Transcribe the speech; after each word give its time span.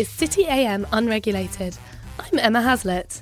is 0.00 0.08
City 0.08 0.46
AM 0.46 0.86
Unregulated. 0.92 1.76
I'm 2.18 2.38
Emma 2.38 2.62
Haslett. 2.62 3.20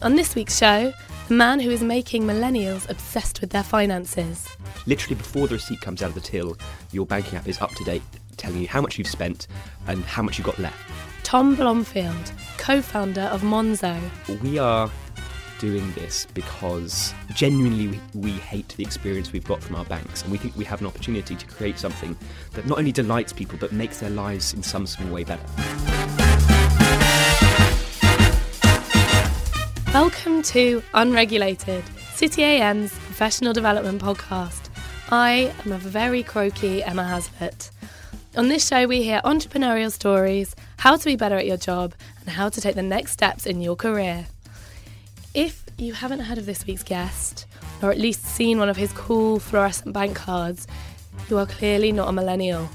On 0.00 0.16
this 0.16 0.34
week's 0.34 0.56
show, 0.56 0.94
the 1.28 1.34
man 1.34 1.60
who 1.60 1.68
is 1.68 1.82
making 1.82 2.22
millennials 2.22 2.88
obsessed 2.88 3.42
with 3.42 3.50
their 3.50 3.62
finances. 3.62 4.48
Literally 4.86 5.16
before 5.16 5.46
the 5.46 5.56
receipt 5.56 5.82
comes 5.82 6.02
out 6.02 6.08
of 6.08 6.14
the 6.14 6.22
till, 6.22 6.56
your 6.90 7.04
banking 7.04 7.36
app 7.36 7.46
is 7.46 7.60
up 7.60 7.72
to 7.72 7.84
date, 7.84 8.00
telling 8.38 8.62
you 8.62 8.66
how 8.66 8.80
much 8.80 8.96
you've 8.96 9.08
spent 9.08 9.46
and 9.88 10.02
how 10.04 10.22
much 10.22 10.38
you've 10.38 10.46
got 10.46 10.58
left. 10.58 10.78
Tom 11.22 11.54
Blomfield, 11.54 12.32
co 12.56 12.80
founder 12.80 13.28
of 13.30 13.42
Monzo. 13.42 14.00
We 14.40 14.56
are 14.56 14.90
doing 15.60 15.92
this 15.92 16.26
because 16.32 17.12
genuinely 17.34 17.88
we, 17.88 18.00
we 18.14 18.30
hate 18.30 18.68
the 18.78 18.82
experience 18.82 19.30
we've 19.30 19.44
got 19.44 19.62
from 19.62 19.76
our 19.76 19.84
banks 19.84 20.22
and 20.22 20.32
we 20.32 20.38
think 20.38 20.56
we 20.56 20.64
have 20.64 20.80
an 20.80 20.86
opportunity 20.86 21.36
to 21.36 21.46
create 21.46 21.78
something 21.78 22.16
that 22.54 22.66
not 22.66 22.78
only 22.78 22.90
delights 22.90 23.30
people 23.30 23.58
but 23.60 23.70
makes 23.70 24.00
their 24.00 24.08
lives 24.08 24.54
in 24.54 24.62
some 24.62 24.86
small 24.86 25.12
way 25.12 25.22
better. 25.22 25.42
Welcome 29.92 30.40
to 30.44 30.82
Unregulated, 30.94 31.84
City 32.14 32.42
AM's 32.42 32.92
professional 32.92 33.52
development 33.52 34.00
podcast. 34.00 34.70
I 35.10 35.52
am 35.66 35.72
a 35.72 35.78
very 35.78 36.22
croaky 36.22 36.82
Emma 36.82 37.04
Haslett. 37.04 37.70
On 38.34 38.48
this 38.48 38.66
show, 38.66 38.86
we 38.86 39.02
hear 39.02 39.20
entrepreneurial 39.24 39.92
stories, 39.92 40.56
how 40.78 40.96
to 40.96 41.04
be 41.04 41.16
better 41.16 41.36
at 41.36 41.46
your 41.46 41.58
job, 41.58 41.94
and 42.20 42.30
how 42.30 42.48
to 42.48 42.60
take 42.62 42.76
the 42.76 42.82
next 42.82 43.12
steps 43.12 43.44
in 43.44 43.60
your 43.60 43.76
career. 43.76 44.26
If 45.34 45.64
you 45.78 45.92
haven't 45.92 46.20
heard 46.20 46.38
of 46.38 46.46
this 46.46 46.66
week's 46.66 46.82
guest, 46.82 47.46
or 47.82 47.92
at 47.92 47.98
least 47.98 48.24
seen 48.24 48.58
one 48.58 48.68
of 48.68 48.76
his 48.76 48.92
cool 48.92 49.38
fluorescent 49.38 49.92
bank 49.92 50.16
cards, 50.16 50.66
you 51.28 51.38
are 51.38 51.46
clearly 51.46 51.92
not 51.92 52.08
a 52.08 52.12
millennial. 52.12 52.68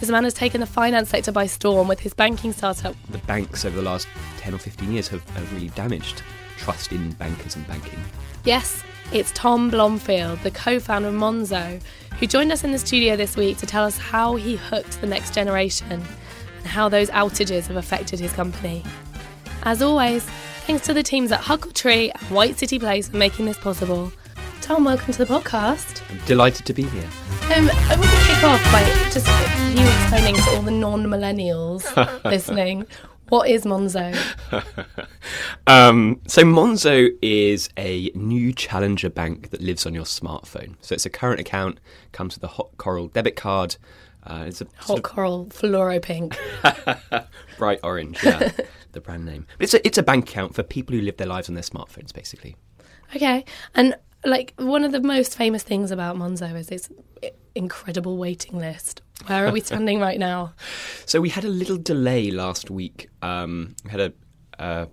This 0.00 0.10
man 0.10 0.24
has 0.24 0.34
taken 0.34 0.60
the 0.60 0.66
finance 0.66 1.08
sector 1.08 1.32
by 1.32 1.46
storm 1.46 1.88
with 1.88 2.00
his 2.00 2.12
banking 2.12 2.52
startup. 2.52 2.94
The 3.08 3.16
banks 3.18 3.64
over 3.64 3.76
the 3.76 3.82
last 3.82 4.06
10 4.36 4.52
or 4.52 4.58
15 4.58 4.92
years 4.92 5.08
have, 5.08 5.26
have 5.30 5.50
really 5.54 5.70
damaged 5.70 6.22
trust 6.58 6.92
in 6.92 7.12
bankers 7.12 7.56
and 7.56 7.66
banking. 7.66 7.98
Yes, 8.44 8.82
it's 9.10 9.32
Tom 9.32 9.70
Blomfield, 9.70 10.40
the 10.40 10.50
co 10.50 10.78
founder 10.78 11.08
of 11.08 11.14
Monzo, 11.14 11.80
who 12.20 12.26
joined 12.26 12.52
us 12.52 12.64
in 12.64 12.72
the 12.72 12.78
studio 12.78 13.16
this 13.16 13.34
week 13.34 13.56
to 13.58 13.66
tell 13.66 13.84
us 13.84 13.96
how 13.96 14.36
he 14.36 14.56
hooked 14.56 15.00
the 15.00 15.06
next 15.06 15.32
generation 15.32 15.90
and 15.90 16.66
how 16.66 16.90
those 16.90 17.08
outages 17.10 17.68
have 17.68 17.76
affected 17.76 18.20
his 18.20 18.32
company. 18.34 18.82
As 19.62 19.80
always, 19.80 20.28
Thanks 20.66 20.86
to 20.86 20.94
the 20.94 21.02
teams 21.02 21.30
at 21.30 21.40
Huckletree 21.40 22.10
and 22.14 22.30
White 22.30 22.58
City 22.58 22.78
Place 22.78 23.08
for 23.08 23.16
making 23.16 23.46
this 23.46 23.58
possible. 23.58 24.12
Tom, 24.60 24.84
welcome 24.84 25.12
to 25.12 25.24
the 25.24 25.26
podcast. 25.26 26.02
I'm 26.10 26.24
delighted 26.26 26.64
to 26.66 26.72
be 26.72 26.84
here. 26.84 27.08
Um, 27.54 27.70
I 27.70 27.96
want 27.98 28.10
to 28.10 28.24
kick 28.26 28.42
off 28.42 28.64
by 28.72 28.82
just 29.12 29.26
you 29.76 29.86
explaining 29.86 30.36
to 30.36 30.56
all 30.56 30.62
the 30.62 30.70
non-millennials 30.70 32.24
listening 32.24 32.86
what 33.28 33.48
is 33.48 33.64
Monzo? 33.64 34.14
um, 35.66 36.20
so 36.26 36.42
Monzo 36.42 37.10
is 37.22 37.70
a 37.76 38.10
new 38.14 38.52
challenger 38.52 39.08
bank 39.08 39.50
that 39.50 39.60
lives 39.60 39.86
on 39.86 39.94
your 39.94 40.04
smartphone. 40.04 40.76
So 40.80 40.94
it's 40.94 41.06
a 41.06 41.10
current 41.10 41.40
account, 41.40 41.80
comes 42.12 42.36
with 42.36 42.44
a 42.44 42.48
hot 42.48 42.70
coral 42.76 43.08
debit 43.08 43.36
card. 43.36 43.76
Uh, 44.24 44.44
it's 44.46 44.60
a 44.60 44.66
hot 44.76 45.02
coral 45.02 45.46
fluoro 45.46 46.00
pink, 46.00 46.38
bright 47.58 47.80
orange. 47.82 48.22
Yeah. 48.22 48.50
The 48.94 49.00
brand 49.00 49.24
name. 49.24 49.46
But 49.58 49.64
it's 49.64 49.74
a, 49.74 49.86
it's 49.86 49.98
a 49.98 50.02
bank 50.02 50.28
account 50.28 50.54
for 50.54 50.62
people 50.62 50.94
who 50.94 51.02
live 51.02 51.16
their 51.16 51.26
lives 51.26 51.48
on 51.48 51.54
their 51.54 51.62
smartphones, 51.62 52.12
basically. 52.12 52.56
Okay. 53.14 53.44
And 53.74 53.96
like 54.24 54.54
one 54.56 54.84
of 54.84 54.92
the 54.92 55.00
most 55.00 55.36
famous 55.36 55.62
things 55.62 55.90
about 55.90 56.16
Monzo 56.16 56.54
is 56.56 56.70
its 56.70 56.88
incredible 57.54 58.16
waiting 58.16 58.58
list. 58.58 59.02
Where 59.26 59.46
are 59.46 59.52
we 59.52 59.60
standing 59.64 60.00
right 60.00 60.18
now? 60.18 60.54
So 61.06 61.20
we 61.20 61.28
had 61.28 61.44
a 61.44 61.48
little 61.48 61.76
delay 61.76 62.30
last 62.30 62.70
week. 62.70 63.08
Um, 63.22 63.76
we 63.84 63.90
had 63.90 64.00
a, 64.00 64.12
a 64.58 64.88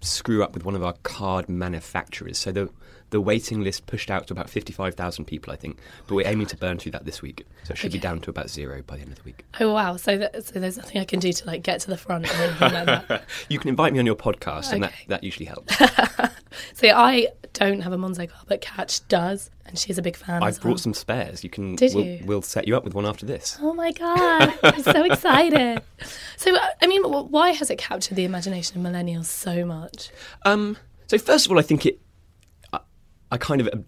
screw 0.00 0.42
up 0.42 0.54
with 0.54 0.64
one 0.64 0.74
of 0.74 0.82
our 0.82 0.94
card 1.02 1.48
manufacturers. 1.48 2.38
So 2.38 2.52
the 2.52 2.70
the 3.10 3.20
waiting 3.20 3.62
list 3.62 3.86
pushed 3.86 4.10
out 4.10 4.26
to 4.26 4.32
about 4.32 4.50
55,000 4.50 5.24
people, 5.24 5.52
I 5.52 5.56
think. 5.56 5.78
But 6.06 6.16
we're 6.16 6.26
aiming 6.26 6.46
to 6.48 6.56
burn 6.56 6.78
through 6.78 6.92
that 6.92 7.04
this 7.04 7.22
week. 7.22 7.46
So 7.64 7.72
it 7.72 7.78
should 7.78 7.90
okay. 7.90 7.98
be 7.98 8.02
down 8.02 8.20
to 8.20 8.30
about 8.30 8.50
zero 8.50 8.82
by 8.82 8.96
the 8.96 9.02
end 9.02 9.12
of 9.12 9.18
the 9.18 9.24
week. 9.24 9.44
Oh, 9.60 9.72
wow. 9.72 9.96
So, 9.96 10.18
that, 10.18 10.44
so 10.44 10.58
there's 10.58 10.76
nothing 10.76 11.00
I 11.00 11.04
can 11.04 11.20
do 11.20 11.32
to 11.32 11.46
like 11.46 11.62
get 11.62 11.80
to 11.82 11.90
the 11.90 11.96
front 11.96 12.28
or 12.28 12.34
anything 12.34 12.72
like 12.72 12.86
that? 12.86 13.24
you 13.48 13.58
can 13.58 13.68
invite 13.68 13.92
me 13.92 13.98
on 13.98 14.06
your 14.06 14.16
podcast, 14.16 14.66
okay. 14.66 14.74
and 14.74 14.84
that, 14.84 14.92
that 15.08 15.24
usually 15.24 15.46
helps. 15.46 15.76
See, 16.74 16.90
I 16.90 17.28
don't 17.52 17.80
have 17.80 17.92
a 17.92 17.96
Monzo 17.96 18.28
car, 18.28 18.42
but 18.46 18.60
Catch 18.60 19.06
does, 19.08 19.50
and 19.66 19.78
she's 19.78 19.98
a 19.98 20.02
big 20.02 20.16
fan. 20.16 20.42
I've 20.42 20.60
brought 20.60 20.72
well. 20.72 20.78
some 20.78 20.94
spares. 20.94 21.42
You 21.42 21.50
can. 21.50 21.76
Did 21.76 21.94
we'll, 21.94 22.04
you? 22.04 22.20
We'll 22.24 22.42
set 22.42 22.68
you 22.68 22.76
up 22.76 22.84
with 22.84 22.94
one 22.94 23.06
after 23.06 23.26
this. 23.26 23.58
Oh 23.60 23.72
my 23.72 23.92
god! 23.92 24.52
I'm 24.62 24.82
so 24.82 25.04
excited. 25.10 25.82
So, 26.36 26.56
I 26.82 26.86
mean, 26.86 27.02
why 27.02 27.50
has 27.50 27.70
it 27.70 27.78
captured 27.78 28.16
the 28.16 28.24
imagination 28.24 28.84
of 28.84 28.92
millennials 28.92 29.26
so 29.26 29.64
much? 29.64 30.10
Um. 30.44 30.76
So 31.06 31.18
first 31.18 31.46
of 31.46 31.52
all, 31.52 31.58
I 31.58 31.62
think 31.62 31.86
it 31.86 32.00
I 33.34 33.36
kind 33.36 33.60
of 33.60 33.66
uh, 33.66 33.78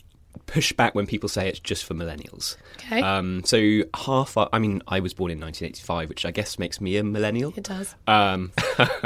push 0.46 0.72
back 0.72 0.96
when 0.96 1.06
people 1.06 1.28
say 1.28 1.48
it's 1.48 1.60
just 1.60 1.84
for 1.84 1.94
millennials. 1.94 2.56
Okay. 2.78 3.00
Um, 3.00 3.44
so 3.44 3.82
half, 3.94 4.36
I 4.36 4.58
mean, 4.58 4.82
I 4.88 4.98
was 4.98 5.14
born 5.14 5.30
in 5.30 5.38
1985, 5.38 6.08
which 6.08 6.26
I 6.26 6.32
guess 6.32 6.58
makes 6.58 6.80
me 6.80 6.96
a 6.96 7.04
millennial. 7.04 7.54
It 7.56 7.62
does. 7.62 7.94
Um, 8.08 8.50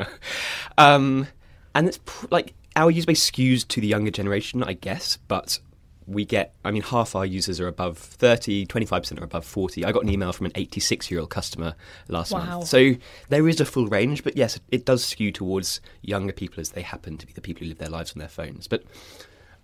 um, 0.79 1.27
and 1.75 1.87
it's 1.87 1.99
pr- 2.07 2.27
like 2.31 2.55
our 2.75 2.91
user 2.91 3.07
base 3.07 3.31
skews 3.31 3.69
to 3.69 3.83
the 3.83 3.87
younger 3.87 4.11
generation, 4.11 4.63
I 4.63 4.73
guess, 4.73 5.19
but 5.29 5.59
we 6.07 6.25
get, 6.25 6.55
I 6.65 6.71
mean, 6.71 6.83
half 6.83 7.15
our 7.15 7.27
users 7.27 7.61
are 7.61 7.69
above 7.69 7.99
30, 7.99 8.65
25% 8.65 9.21
are 9.21 9.25
above 9.25 9.45
40. 9.45 9.85
I 9.85 9.93
got 9.93 10.05
an 10.05 10.09
email 10.09 10.33
from 10.33 10.47
an 10.47 10.53
86 10.55 11.11
year 11.11 11.21
old 11.21 11.29
customer 11.29 11.75
last 12.09 12.33
wow. 12.33 12.47
month. 12.47 12.69
So 12.69 12.95
there 13.29 13.47
is 13.47 13.61
a 13.61 13.67
full 13.67 13.89
range, 13.89 14.25
but 14.25 14.39
yes, 14.39 14.59
it 14.71 14.87
does 14.87 15.05
skew 15.05 15.33
towards 15.33 15.83
younger 16.01 16.33
people 16.33 16.63
as 16.63 16.71
they 16.71 16.83
happen 16.83 17.19
to 17.19 17.27
be 17.27 17.35
the 17.35 17.43
people 17.43 17.65
who 17.65 17.69
live 17.69 17.79
their 17.79 17.91
lives 17.91 18.13
on 18.13 18.21
their 18.21 18.29
phones. 18.29 18.67
But 18.67 18.85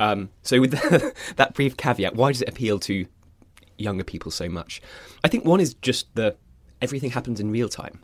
um, 0.01 0.31
so, 0.43 0.61
with 0.61 0.73
the, 0.73 1.15
that 1.37 1.55
brief 1.55 1.77
caveat, 1.77 2.15
why 2.15 2.33
does 2.33 2.43
it 2.43 2.49
appeal 2.49 2.79
to 2.81 3.07
younger 3.79 4.05
people 4.05 4.31
so 4.31 4.49
much? 4.49 4.81
I 5.25 5.29
think 5.29 5.45
one 5.45 5.61
is 5.61 5.75
just 5.75 6.15
the 6.15 6.37
everything 6.83 7.11
happens 7.11 7.41
in 7.41 7.51
real 7.51 7.69
time. 7.69 8.01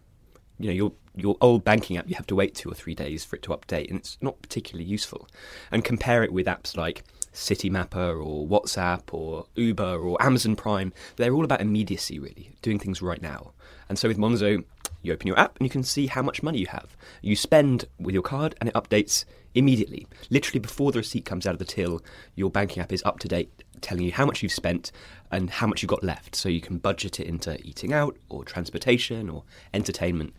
You 0.59 0.69
know, 0.69 0.75
your 0.75 0.93
your 1.15 1.37
old 1.41 1.65
banking 1.65 1.97
app, 1.97 2.09
you 2.09 2.15
have 2.15 2.27
to 2.29 2.35
wait 2.35 2.55
two 2.55 2.71
or 2.71 2.75
three 2.75 2.95
days 2.95 3.25
for 3.25 3.37
it 3.37 3.43
to 3.43 3.51
update, 3.51 3.89
and 3.91 3.99
it's 3.99 4.17
not 4.21 4.41
particularly 4.43 4.89
useful. 4.89 5.29
And 5.71 5.85
compare 5.85 6.23
it 6.23 6.33
with 6.33 6.47
apps 6.47 6.77
like 6.77 7.05
Citymapper 7.33 8.25
or 8.25 8.47
WhatsApp 8.47 9.03
or 9.13 9.47
Uber 9.57 9.97
or 9.99 10.23
Amazon 10.23 10.57
Prime. 10.57 10.93
They're 11.17 11.35
all 11.35 11.45
about 11.45 11.61
immediacy, 11.61 12.19
really, 12.19 12.53
doing 12.63 12.79
things 12.79 13.03
right 13.03 13.21
now. 13.21 13.53
And 13.89 13.99
so 13.99 14.09
with 14.09 14.19
Monzo, 14.19 14.65
you 15.03 15.13
open 15.13 15.27
your 15.27 15.39
app 15.39 15.59
and 15.59 15.67
you 15.67 15.71
can 15.71 15.83
see 15.83 16.07
how 16.07 16.23
much 16.23 16.43
money 16.43 16.59
you 16.59 16.67
have. 16.67 16.97
You 17.21 17.37
spend 17.37 17.87
with 17.99 18.15
your 18.15 18.23
card, 18.23 18.55
and 18.61 18.69
it 18.69 18.75
updates 18.75 19.25
immediately. 19.55 20.07
Literally 20.31 20.61
before 20.61 20.93
the 20.93 20.99
receipt 20.99 21.25
comes 21.25 21.47
out 21.47 21.55
of 21.55 21.59
the 21.59 21.65
till, 21.65 22.03
your 22.35 22.51
banking 22.51 22.83
app 22.83 22.93
is 22.93 23.03
up 23.05 23.19
to 23.21 23.29
date, 23.29 23.65
telling 23.81 24.05
you 24.05 24.13
how 24.13 24.25
much 24.25 24.43
you've 24.43 24.53
spent 24.53 24.93
and 25.31 25.51
how 25.51 25.67
much 25.67 25.83
you've 25.83 25.91
got 25.91 26.03
left. 26.05 26.35
So 26.35 26.49
you 26.49 26.61
can 26.61 26.79
budget 26.79 27.21
it 27.21 27.27
into 27.27 27.61
eating 27.67 27.93
out 27.93 28.17
or 28.29 28.45
transportation 28.45 29.29
or 29.29 29.45
entertainment. 29.75 30.35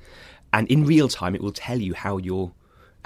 And 0.51 0.67
in 0.67 0.85
real 0.85 1.07
time, 1.07 1.35
it 1.35 1.41
will 1.41 1.51
tell 1.51 1.79
you 1.79 1.93
how 1.93 2.17
you're 2.17 2.51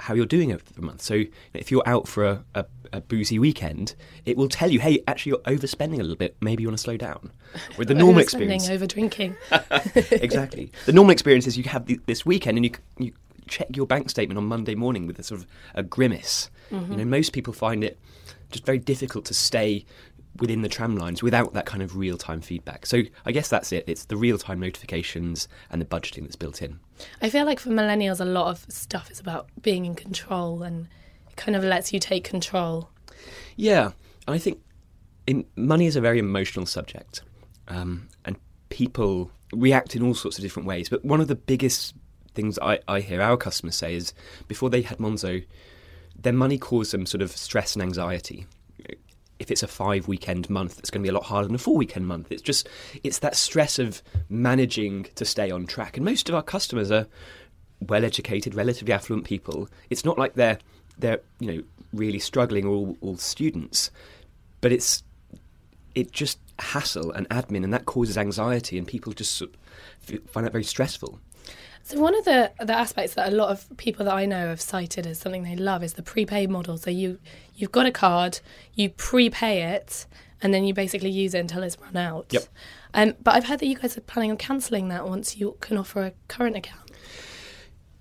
how 0.00 0.14
you're 0.14 0.26
doing 0.26 0.52
over 0.52 0.62
the 0.74 0.82
month. 0.82 1.02
So 1.02 1.24
if 1.54 1.70
you're 1.70 1.86
out 1.86 2.06
for 2.06 2.24
a, 2.24 2.44
a, 2.54 2.64
a, 2.92 3.00
boozy 3.00 3.38
weekend, 3.38 3.94
it 4.24 4.36
will 4.36 4.48
tell 4.48 4.70
you, 4.70 4.80
hey, 4.80 5.02
actually 5.06 5.30
you're 5.30 5.56
overspending 5.56 5.98
a 5.98 6.02
little 6.02 6.16
bit. 6.16 6.36
Maybe 6.40 6.62
you 6.62 6.68
want 6.68 6.78
to 6.78 6.82
slow 6.82 6.96
down. 6.96 7.32
With 7.76 7.88
the 7.88 7.94
normal 7.96 8.20
experience, 8.20 8.68
over 8.68 8.86
drinking. 8.86 9.36
exactly. 10.10 10.72
The 10.86 10.92
normal 10.92 11.12
experience 11.12 11.46
is 11.46 11.56
you 11.56 11.64
have 11.64 11.86
the, 11.86 12.00
this 12.06 12.24
weekend 12.24 12.58
and 12.58 12.64
you 12.64 12.72
you 12.98 13.12
check 13.48 13.74
your 13.74 13.86
bank 13.86 14.10
statement 14.10 14.36
on 14.38 14.44
Monday 14.44 14.74
morning 14.74 15.06
with 15.06 15.18
a 15.18 15.22
sort 15.22 15.40
of 15.40 15.46
a 15.74 15.82
grimace. 15.82 16.50
Mm-hmm. 16.70 16.92
You 16.92 16.98
know, 16.98 17.04
most 17.04 17.32
people 17.32 17.52
find 17.52 17.82
it 17.82 17.98
just 18.50 18.64
very 18.64 18.78
difficult 18.78 19.24
to 19.26 19.34
stay 19.34 19.84
within 20.40 20.62
the 20.62 20.68
tram 20.68 20.96
lines 20.96 21.22
without 21.22 21.52
that 21.54 21.66
kind 21.66 21.82
of 21.82 21.96
real 21.96 22.16
time 22.16 22.40
feedback. 22.40 22.86
So 22.86 23.02
I 23.24 23.32
guess 23.32 23.48
that's 23.48 23.72
it. 23.72 23.84
It's 23.86 24.04
the 24.06 24.16
real 24.16 24.38
time 24.38 24.60
notifications 24.60 25.48
and 25.70 25.80
the 25.80 25.86
budgeting 25.86 26.22
that's 26.22 26.36
built 26.36 26.62
in. 26.62 26.80
I 27.22 27.30
feel 27.30 27.44
like 27.44 27.60
for 27.60 27.70
millennials, 27.70 28.20
a 28.20 28.24
lot 28.24 28.48
of 28.48 28.66
stuff 28.68 29.10
is 29.10 29.20
about 29.20 29.48
being 29.62 29.86
in 29.86 29.94
control 29.94 30.62
and 30.62 30.88
it 31.28 31.36
kind 31.36 31.56
of 31.56 31.64
lets 31.64 31.92
you 31.92 32.00
take 32.00 32.24
control. 32.24 32.90
Yeah. 33.56 33.92
And 34.26 34.34
I 34.34 34.38
think 34.38 34.60
in, 35.26 35.44
money 35.56 35.86
is 35.86 35.96
a 35.96 36.00
very 36.00 36.18
emotional 36.18 36.66
subject. 36.66 37.22
Um, 37.68 38.08
and 38.24 38.36
people 38.68 39.30
react 39.52 39.96
in 39.96 40.02
all 40.02 40.14
sorts 40.14 40.38
of 40.38 40.42
different 40.42 40.68
ways. 40.68 40.88
But 40.88 41.04
one 41.04 41.20
of 41.20 41.28
the 41.28 41.34
biggest 41.34 41.94
things 42.34 42.58
I, 42.60 42.80
I 42.86 43.00
hear 43.00 43.20
our 43.20 43.36
customers 43.36 43.76
say 43.76 43.94
is 43.94 44.12
before 44.46 44.70
they 44.70 44.82
had 44.82 44.98
Monzo, 44.98 45.44
their 46.18 46.32
money 46.32 46.58
caused 46.58 46.92
them 46.92 47.06
sort 47.06 47.22
of 47.22 47.30
stress 47.30 47.74
and 47.74 47.82
anxiety. 47.82 48.46
If 49.38 49.50
it's 49.50 49.62
a 49.62 49.68
five 49.68 50.08
weekend 50.08 50.50
month, 50.50 50.78
it's 50.78 50.90
going 50.90 51.02
to 51.02 51.06
be 51.06 51.10
a 51.10 51.14
lot 51.14 51.24
harder 51.24 51.46
than 51.46 51.54
a 51.54 51.58
four 51.58 51.76
weekend 51.76 52.06
month. 52.06 52.32
It's 52.32 52.42
just 52.42 52.68
it's 53.04 53.20
that 53.20 53.36
stress 53.36 53.78
of 53.78 54.02
managing 54.28 55.06
to 55.14 55.24
stay 55.24 55.50
on 55.50 55.66
track. 55.66 55.96
And 55.96 56.04
most 56.04 56.28
of 56.28 56.34
our 56.34 56.42
customers 56.42 56.90
are 56.90 57.06
well 57.80 58.04
educated, 58.04 58.54
relatively 58.54 58.92
affluent 58.92 59.24
people. 59.24 59.68
It's 59.90 60.04
not 60.04 60.18
like 60.18 60.34
they're 60.34 60.58
they're 60.98 61.20
you 61.38 61.52
know 61.52 61.62
really 61.92 62.18
struggling 62.18 62.66
or 62.66 62.70
all, 62.70 62.96
all 63.00 63.16
students, 63.16 63.90
but 64.60 64.72
it's 64.72 65.02
it 65.94 66.12
just 66.12 66.38
hassle 66.58 67.12
and 67.12 67.28
admin, 67.28 67.64
and 67.64 67.72
that 67.72 67.86
causes 67.86 68.18
anxiety, 68.18 68.78
and 68.78 68.86
people 68.86 69.12
just 69.12 69.42
find 70.26 70.46
that 70.46 70.52
very 70.52 70.64
stressful. 70.64 71.20
So 71.88 71.98
one 71.98 72.14
of 72.14 72.26
the 72.26 72.52
the 72.60 72.74
aspects 72.74 73.14
that 73.14 73.32
a 73.32 73.34
lot 73.34 73.48
of 73.48 73.66
people 73.78 74.04
that 74.04 74.14
I 74.14 74.26
know 74.26 74.48
have 74.48 74.60
cited 74.60 75.06
as 75.06 75.18
something 75.20 75.42
they 75.42 75.56
love 75.56 75.82
is 75.82 75.94
the 75.94 76.02
prepaid 76.02 76.50
model. 76.50 76.76
So 76.76 76.90
you 76.90 77.18
you've 77.54 77.72
got 77.72 77.86
a 77.86 77.90
card, 77.90 78.40
you 78.74 78.90
prepay 78.90 79.62
it, 79.62 80.04
and 80.42 80.52
then 80.52 80.64
you 80.64 80.74
basically 80.74 81.08
use 81.08 81.32
it 81.32 81.38
until 81.38 81.62
it's 81.62 81.78
run 81.80 81.96
out. 81.96 82.26
Yep. 82.28 82.44
Um, 82.92 83.14
but 83.22 83.36
I've 83.36 83.46
heard 83.46 83.60
that 83.60 83.66
you 83.66 83.74
guys 83.74 83.96
are 83.96 84.02
planning 84.02 84.30
on 84.30 84.36
cancelling 84.36 84.88
that 84.88 85.08
once 85.08 85.38
you 85.38 85.56
can 85.60 85.78
offer 85.78 86.02
a 86.02 86.12
current 86.28 86.56
account. 86.56 86.90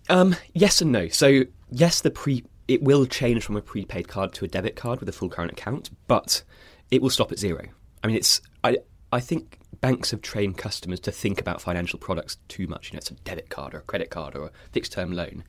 Um, 0.09 0.35
yes 0.53 0.81
and 0.81 0.91
no. 0.91 1.07
So 1.07 1.43
yes, 1.71 2.01
the 2.01 2.11
pre 2.11 2.43
it 2.67 2.83
will 2.83 3.05
change 3.05 3.45
from 3.45 3.55
a 3.55 3.61
prepaid 3.61 4.09
card 4.09 4.33
to 4.33 4.43
a 4.43 4.49
debit 4.49 4.75
card 4.75 4.99
with 4.99 5.07
a 5.07 5.13
full 5.13 5.29
current 5.29 5.53
account, 5.53 5.91
but 6.07 6.43
it 6.91 7.01
will 7.01 7.09
stop 7.09 7.31
at 7.31 7.39
zero. 7.39 7.63
I 8.03 8.07
mean, 8.07 8.17
it's 8.17 8.41
I 8.65 8.79
I 9.13 9.21
think 9.21 9.59
banks 9.81 10.11
have 10.11 10.21
trained 10.21 10.57
customers 10.57 10.99
to 11.01 11.11
think 11.11 11.39
about 11.39 11.61
financial 11.61 11.99
products 11.99 12.37
too 12.47 12.67
much. 12.67 12.89
You 12.89 12.95
know, 12.95 12.99
it's 12.99 13.11
a 13.11 13.15
debit 13.15 13.49
card 13.49 13.73
or 13.73 13.79
a 13.79 13.81
credit 13.81 14.09
card 14.09 14.35
or 14.35 14.47
a 14.47 14.51
fixed 14.71 14.91
term 14.91 15.11
loan. 15.11 15.43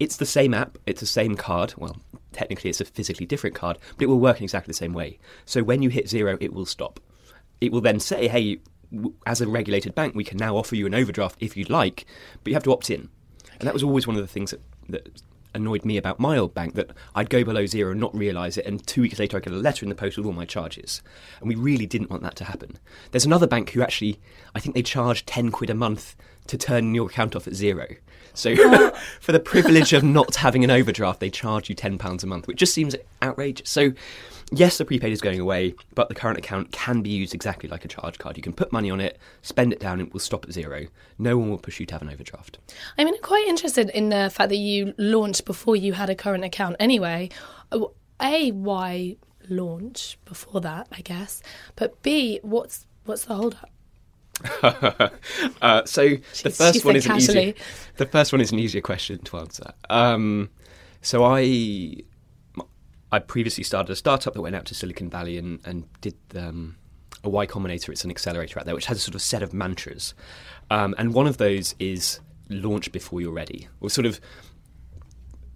It's 0.00 0.16
the 0.16 0.26
same 0.26 0.54
app, 0.54 0.76
it's 0.86 1.00
the 1.00 1.06
same 1.06 1.36
card. 1.36 1.74
Well, 1.76 1.96
technically, 2.32 2.70
it's 2.70 2.80
a 2.80 2.84
physically 2.84 3.26
different 3.26 3.54
card, 3.54 3.78
but 3.96 4.04
it 4.04 4.08
will 4.08 4.18
work 4.18 4.38
in 4.38 4.44
exactly 4.44 4.72
the 4.72 4.76
same 4.76 4.92
way. 4.92 5.18
So 5.44 5.62
when 5.62 5.82
you 5.82 5.88
hit 5.88 6.08
zero, 6.08 6.36
it 6.40 6.52
will 6.52 6.66
stop. 6.66 7.00
It 7.60 7.70
will 7.70 7.80
then 7.80 8.00
say, 8.00 8.26
hey, 8.28 8.58
as 9.26 9.40
a 9.40 9.48
regulated 9.48 9.94
bank, 9.94 10.14
we 10.14 10.24
can 10.24 10.38
now 10.38 10.56
offer 10.56 10.74
you 10.74 10.86
an 10.86 10.94
overdraft 10.94 11.36
if 11.40 11.56
you'd 11.56 11.70
like, 11.70 12.06
but 12.42 12.50
you 12.50 12.54
have 12.54 12.64
to 12.64 12.72
opt 12.72 12.90
in. 12.90 13.08
And 13.58 13.66
that 13.66 13.74
was 13.74 13.84
always 13.84 14.06
one 14.06 14.16
of 14.16 14.22
the 14.22 14.28
things 14.28 14.50
that, 14.50 14.60
that 14.88 15.22
annoyed 15.54 15.84
me 15.84 15.96
about 15.96 16.18
my 16.18 16.36
old 16.36 16.54
bank 16.54 16.74
that 16.74 16.90
I'd 17.14 17.30
go 17.30 17.44
below 17.44 17.66
zero 17.66 17.92
and 17.92 18.00
not 18.00 18.14
realise 18.14 18.56
it, 18.56 18.66
and 18.66 18.84
two 18.86 19.02
weeks 19.02 19.18
later 19.18 19.36
I 19.36 19.40
get 19.40 19.52
a 19.52 19.56
letter 19.56 19.84
in 19.84 19.88
the 19.88 19.94
post 19.94 20.16
with 20.16 20.26
all 20.26 20.32
my 20.32 20.44
charges. 20.44 21.02
And 21.40 21.48
we 21.48 21.54
really 21.54 21.86
didn't 21.86 22.10
want 22.10 22.22
that 22.22 22.36
to 22.36 22.44
happen. 22.44 22.78
There's 23.10 23.24
another 23.24 23.46
bank 23.46 23.70
who 23.70 23.82
actually, 23.82 24.20
I 24.54 24.60
think 24.60 24.74
they 24.74 24.82
charge 24.82 25.26
10 25.26 25.50
quid 25.50 25.70
a 25.70 25.74
month 25.74 26.16
to 26.46 26.58
turn 26.58 26.94
your 26.94 27.06
account 27.06 27.34
off 27.34 27.46
at 27.46 27.54
zero. 27.54 27.86
So 28.34 28.54
oh. 28.56 28.90
for 29.20 29.32
the 29.32 29.40
privilege 29.40 29.92
of 29.92 30.02
not 30.02 30.36
having 30.36 30.64
an 30.64 30.70
overdraft, 30.70 31.20
they 31.20 31.30
charge 31.30 31.68
you 31.68 31.76
£10 31.76 32.22
a 32.22 32.26
month, 32.26 32.46
which 32.46 32.58
just 32.58 32.74
seems 32.74 32.94
outrageous. 33.22 33.70
So 33.70 33.92
yes, 34.50 34.78
the 34.78 34.84
prepaid 34.84 35.12
is 35.12 35.20
going 35.20 35.40
away, 35.40 35.74
but 35.94 36.08
the 36.08 36.14
current 36.14 36.38
account 36.38 36.72
can 36.72 37.02
be 37.02 37.10
used 37.10 37.34
exactly 37.34 37.68
like 37.68 37.84
a 37.84 37.88
charge 37.88 38.18
card. 38.18 38.36
You 38.36 38.42
can 38.42 38.52
put 38.52 38.72
money 38.72 38.90
on 38.90 39.00
it, 39.00 39.18
spend 39.42 39.72
it 39.72 39.80
down, 39.80 40.00
and 40.00 40.08
it 40.08 40.12
will 40.12 40.20
stop 40.20 40.44
at 40.44 40.52
zero. 40.52 40.86
No 41.18 41.38
one 41.38 41.50
will 41.50 41.58
push 41.58 41.80
you 41.80 41.86
to 41.86 41.94
have 41.94 42.02
an 42.02 42.10
overdraft. 42.10 42.58
I 42.98 43.04
mean, 43.04 43.14
I'm 43.14 43.22
quite 43.22 43.46
interested 43.46 43.90
in 43.90 44.08
the 44.08 44.30
fact 44.32 44.50
that 44.50 44.56
you 44.56 44.94
launched 44.98 45.44
before 45.44 45.76
you 45.76 45.94
had 45.94 46.10
a 46.10 46.14
current 46.14 46.44
account 46.44 46.76
anyway. 46.78 47.30
Uh, 47.72 47.86
A, 48.20 48.52
why 48.52 49.16
launch 49.48 50.18
before 50.24 50.60
that, 50.60 50.88
I 50.92 51.00
guess. 51.00 51.42
But 51.76 52.02
B, 52.02 52.40
what's 52.42 52.86
what's 53.04 53.24
the 53.24 53.34
hold 53.34 53.56
up? 53.62 53.70
uh, 55.62 55.84
so 55.84 56.16
the 56.42 56.50
first 56.50 56.84
one 56.84 56.96
is 56.96 57.06
an 57.06 57.16
easier. 57.16 57.54
The 57.96 58.06
first 58.06 58.32
one 58.32 58.40
is 58.40 58.52
an 58.52 58.58
easier 58.58 58.80
question 58.80 59.18
to 59.20 59.38
answer. 59.38 59.72
Um, 59.88 60.50
so 61.02 61.24
I, 61.24 62.00
I 63.14 63.20
previously 63.20 63.64
started 63.64 63.92
a 63.92 63.96
startup 63.96 64.34
that 64.34 64.42
went 64.42 64.56
out 64.56 64.64
to 64.66 64.74
Silicon 64.74 65.08
Valley 65.08 65.38
and 65.38 65.60
and 65.64 65.84
did 66.00 66.16
um, 66.36 66.76
a 67.22 67.28
Y 67.28 67.46
Combinator. 67.46 67.90
It's 67.90 68.04
an 68.04 68.10
accelerator 68.10 68.58
out 68.58 68.66
there 68.66 68.74
which 68.74 68.86
has 68.86 68.98
a 68.98 69.00
sort 69.00 69.14
of 69.14 69.22
set 69.22 69.42
of 69.42 69.54
mantras, 69.54 70.14
um, 70.70 70.94
and 70.98 71.14
one 71.14 71.26
of 71.26 71.36
those 71.36 71.74
is 71.78 72.20
launch 72.50 72.90
before 72.92 73.20
you're 73.20 73.32
ready, 73.32 73.68
or 73.80 73.88
sort 73.88 74.06
of 74.06 74.20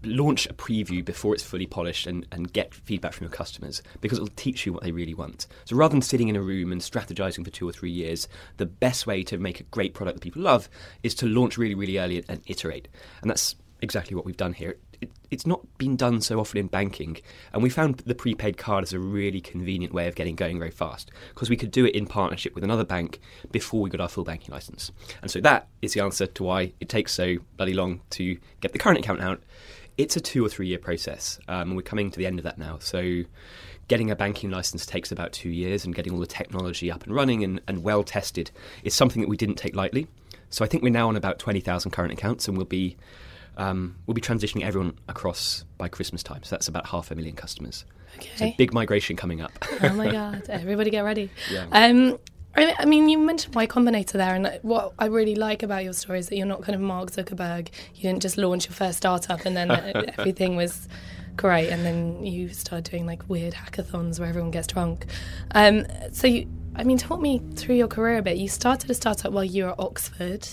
launch 0.05 0.47
a 0.47 0.55
preview 0.55 1.05
before 1.05 1.35
it's 1.35 1.43
fully 1.43 1.67
polished 1.67 2.07
and, 2.07 2.25
and 2.31 2.53
get 2.53 2.73
feedback 2.73 3.13
from 3.13 3.25
your 3.25 3.33
customers 3.33 3.83
because 4.01 4.19
it'll 4.19 4.29
teach 4.37 4.65
you 4.65 4.73
what 4.73 4.85
they 4.85 4.93
really 4.93 5.15
want. 5.15 5.49
So 5.65 5.75
rather 5.75 5.91
than 5.91 6.03
sitting 6.03 6.29
in 6.29 6.37
a 6.37 6.41
room 6.41 6.71
and 6.71 6.81
strategizing 6.81 7.45
for 7.45 7.51
two 7.51 7.69
or 7.69 7.73
three 7.73 7.91
years, 7.91 8.29
the 8.59 8.67
best 8.67 9.09
way 9.09 9.25
to 9.25 9.39
make 9.39 9.59
a 9.59 9.65
great 9.65 9.95
product 9.95 10.17
that 10.17 10.23
people 10.23 10.43
love 10.43 10.69
is 11.03 11.17
to 11.17 11.27
launch 11.27 11.59
really, 11.59 11.75
really 11.75 11.99
early 11.99 12.19
and, 12.19 12.27
and 12.29 12.43
iterate. 12.47 12.87
And 13.23 13.29
that's 13.29 13.57
exactly 13.81 14.15
what 14.15 14.25
we've 14.25 14.37
done 14.37 14.53
here. 14.53 14.77
It, 15.01 15.11
it's 15.31 15.47
not 15.47 15.61
been 15.79 15.97
done 15.97 16.21
so 16.21 16.41
often 16.41 16.59
in 16.59 16.67
banking, 16.67 17.19
and 17.53 17.63
we 17.63 17.71
found 17.71 17.99
the 17.99 18.15
prepaid 18.15 18.57
card 18.57 18.83
as 18.83 18.93
a 18.93 18.99
really 18.99 19.41
convenient 19.41 19.95
way 19.95 20.09
of 20.09 20.15
getting 20.15 20.35
going 20.35 20.59
very 20.59 20.71
fast 20.71 21.11
because 21.29 21.51
we 21.51 21.57
could 21.57 21.71
do 21.71 21.85
it 21.85 21.95
in 21.95 22.07
partnership 22.07 22.55
with 22.55 22.65
another 22.65 22.85
bank 22.85 23.21
before 23.53 23.81
we 23.81 23.91
got 23.91 24.01
our 24.01 24.09
full 24.09 24.25
banking 24.25 24.53
license. 24.53 24.91
And 25.23 25.31
so 25.31 25.41
that 25.41 25.69
is 25.83 25.93
the 25.93 26.01
answer 26.01 26.27
to 26.27 26.43
why 26.43 26.73
it 26.81 26.89
takes 26.89 27.13
so 27.13 27.37
bloody 27.57 27.75
long 27.75 28.01
to 28.11 28.39
get 28.61 28.73
the 28.73 28.79
current 28.79 28.99
account 28.99 29.21
out 29.21 29.41
it's 29.99 30.17
a 30.17 30.21
two 30.21 30.47
or 30.47 30.49
three 30.49 30.69
year 30.69 30.79
process, 30.79 31.39
um, 31.49 31.69
and 31.69 31.77
we're 31.77 31.83
coming 31.83 32.11
to 32.11 32.19
the 32.19 32.27
end 32.27 32.39
of 32.39 32.45
that 32.45 32.57
now. 32.57 32.79
So, 32.79 33.25
getting 33.89 34.11
a 34.11 34.17
banking 34.17 34.51
license 34.51 34.87
takes 34.87 35.11
about 35.11 35.33
two 35.33 35.51
years, 35.51 35.85
and 35.85 35.95
getting 35.95 36.15
all 36.15 36.21
the 36.21 36.27
technology 36.27 36.91
up 36.91 37.03
and 37.03 37.15
running 37.15 37.43
and, 37.45 37.61
and 37.67 37.83
well 37.83 38.05
tested 38.05 38.51
is 38.85 38.95
something 38.95 39.21
that 39.21 39.29
we 39.29 39.37
didn't 39.37 39.57
take 39.57 39.75
lightly. 39.75 40.07
So, 40.51 40.65
I 40.65 40.69
think 40.69 40.85
we're 40.85 40.91
now 40.91 41.09
on 41.09 41.17
about 41.17 41.41
twenty 41.41 41.61
thousand 41.61 41.91
current 41.91 42.13
accounts, 42.13 42.47
and 42.47 42.57
we'll 42.57 42.67
be 42.67 42.97
um, 43.59 43.97
we'll 44.07 44.15
be 44.15 44.21
transitioning 44.21 44.63
everyone 44.63 44.99
across 45.09 45.65
by 45.77 45.89
Christmas 45.89 46.23
time. 46.23 46.43
So 46.45 46.55
that's 46.55 46.69
about 46.69 46.87
half 46.87 47.11
a 47.11 47.15
million 47.15 47.37
customers. 47.37 47.85
Okay. 48.17 48.51
So 48.53 48.57
big 48.57 48.73
migration 48.73 49.17
coming 49.17 49.41
up. 49.41 49.53
oh 49.83 49.93
my 49.95 50.11
god! 50.13 50.49
Everybody 50.49 50.91
get 50.91 51.03
ready. 51.03 51.31
Yeah. 51.51 51.67
Um, 51.73 52.19
I 52.57 52.87
mean, 52.87 53.09
you 53.09 53.19
mentioned 53.19 53.55
Y 53.55 53.67
Combinator 53.67 54.13
there, 54.13 54.35
and 54.35 54.59
what 54.63 54.93
I 54.99 55.07
really 55.07 55.35
like 55.35 55.63
about 55.63 55.85
your 55.85 55.93
story 55.93 56.19
is 56.19 56.29
that 56.29 56.37
you're 56.37 56.47
not 56.47 56.63
kind 56.63 56.75
of 56.75 56.81
Mark 56.81 57.11
Zuckerberg. 57.11 57.69
You 57.95 58.03
didn't 58.03 58.23
just 58.23 58.37
launch 58.37 58.67
your 58.67 58.75
first 58.75 58.99
startup 58.99 59.45
and 59.45 59.57
then 59.57 59.71
everything 60.19 60.57
was 60.57 60.89
great, 61.37 61.69
and 61.69 61.85
then 61.85 62.25
you 62.25 62.49
started 62.49 62.91
doing 62.91 63.07
like 63.07 63.29
weird 63.29 63.55
hackathons 63.55 64.19
where 64.19 64.29
everyone 64.29 64.51
gets 64.51 64.67
drunk. 64.67 65.07
Um, 65.53 65.87
so, 66.11 66.27
you, 66.27 66.49
I 66.75 66.85
mean, 66.85 66.99
talk 66.99 67.21
me 67.21 67.41
through 67.55 67.77
your 67.77 67.89
career 67.89 68.19
a 68.19 68.23
bit. 68.23 68.39
You 68.39 68.49
started 68.49 68.91
a 68.91 68.95
startup 68.95 69.33
while 69.33 69.45
you 69.45 69.65
were 69.65 69.71
at 69.71 69.79
Oxford. 69.79 70.49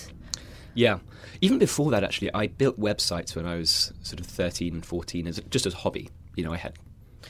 Yeah. 0.75 0.99
Even 1.41 1.57
before 1.57 1.89
that, 1.91 2.03
actually, 2.03 2.33
I 2.33 2.47
built 2.47 2.79
websites 2.79 3.35
when 3.35 3.45
I 3.45 3.55
was 3.55 3.91
sort 4.03 4.19
of 4.19 4.25
13 4.27 4.73
and 4.75 4.85
14, 4.85 5.27
as, 5.27 5.39
just 5.49 5.65
as 5.65 5.73
a 5.73 5.77
hobby. 5.77 6.09
You 6.35 6.43
know, 6.43 6.53
I 6.53 6.57
had 6.57 6.77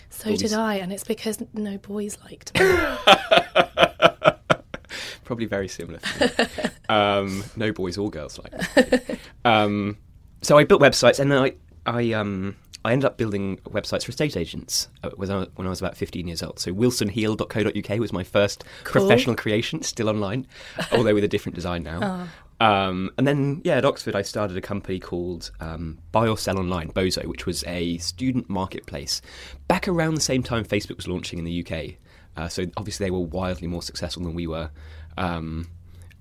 So 0.10 0.30
did 0.32 0.40
these- 0.40 0.54
I, 0.54 0.76
and 0.76 0.92
it's 0.92 1.04
because 1.04 1.42
no 1.54 1.78
boys 1.78 2.18
liked 2.24 2.58
me. 2.60 2.62
probably 5.24 5.46
very 5.46 5.68
similar. 5.68 6.00
um, 6.90 7.44
no 7.56 7.72
boys 7.72 7.98
or 7.98 8.10
girls 8.10 8.40
like. 8.40 8.54
me. 9.10 9.18
um, 9.44 9.98
so 10.42 10.58
I 10.58 10.64
built 10.64 10.82
websites, 10.82 11.20
and 11.20 11.32
then 11.32 11.40
I 11.42 11.54
I 11.86 12.12
um 12.14 12.56
I 12.84 12.92
ended 12.94 13.06
up 13.06 13.18
building 13.18 13.58
websites 13.70 14.04
for 14.04 14.10
estate 14.12 14.38
agents 14.38 14.90
uh, 15.04 15.10
when 15.16 15.32
I, 15.32 15.48
when 15.56 15.66
I 15.66 15.72
was 15.72 15.82
about 15.82 15.98
15 15.98 16.28
years 16.28 16.44
old. 16.44 16.60
So 16.60 16.72
wilsonheal.co.uk 16.72 18.00
was 18.00 18.14
my 18.14 18.24
first 18.24 18.64
Cool. 18.84 19.02
professional 19.02 19.36
creation, 19.36 19.82
still 19.82 20.08
online, 20.08 20.46
although 20.92 21.16
with 21.16 21.24
a 21.24 21.28
different 21.28 21.56
design 21.56 21.82
now. 21.82 22.28
Um, 22.60 23.12
and 23.18 23.28
then, 23.28 23.62
yeah, 23.64 23.78
at 23.78 23.86
Oxford, 23.86 24.16
I 24.16 24.22
started 24.22 24.56
a 24.56 24.62
company 24.62 25.00
called 25.00 25.52
um, 25.60 26.00
Buy 26.12 26.28
or 26.28 26.38
Sell 26.38 26.58
Online, 26.58 26.90
Boso, 26.90 27.26
which 27.26 27.46
was 27.46 27.64
a 27.66 27.98
student 27.98 28.50
marketplace 28.50 29.22
back 29.68 29.88
around 29.88 30.16
the 30.16 30.22
same 30.22 30.42
time 30.42 30.64
Facebook 30.64 30.96
was 30.96 31.08
launching 31.08 31.40
in 31.40 31.46
the 31.46 31.66
UK. 31.66 31.96
Uh, 32.38 32.48
so 32.48 32.66
obviously, 32.78 33.06
they 33.06 33.12
were 33.12 33.20
wildly 33.20 33.68
more 33.68 33.82
successful 33.82 34.24
than 34.24 34.34
we 34.34 34.48
were. 34.48 34.70
Um, 35.18 35.68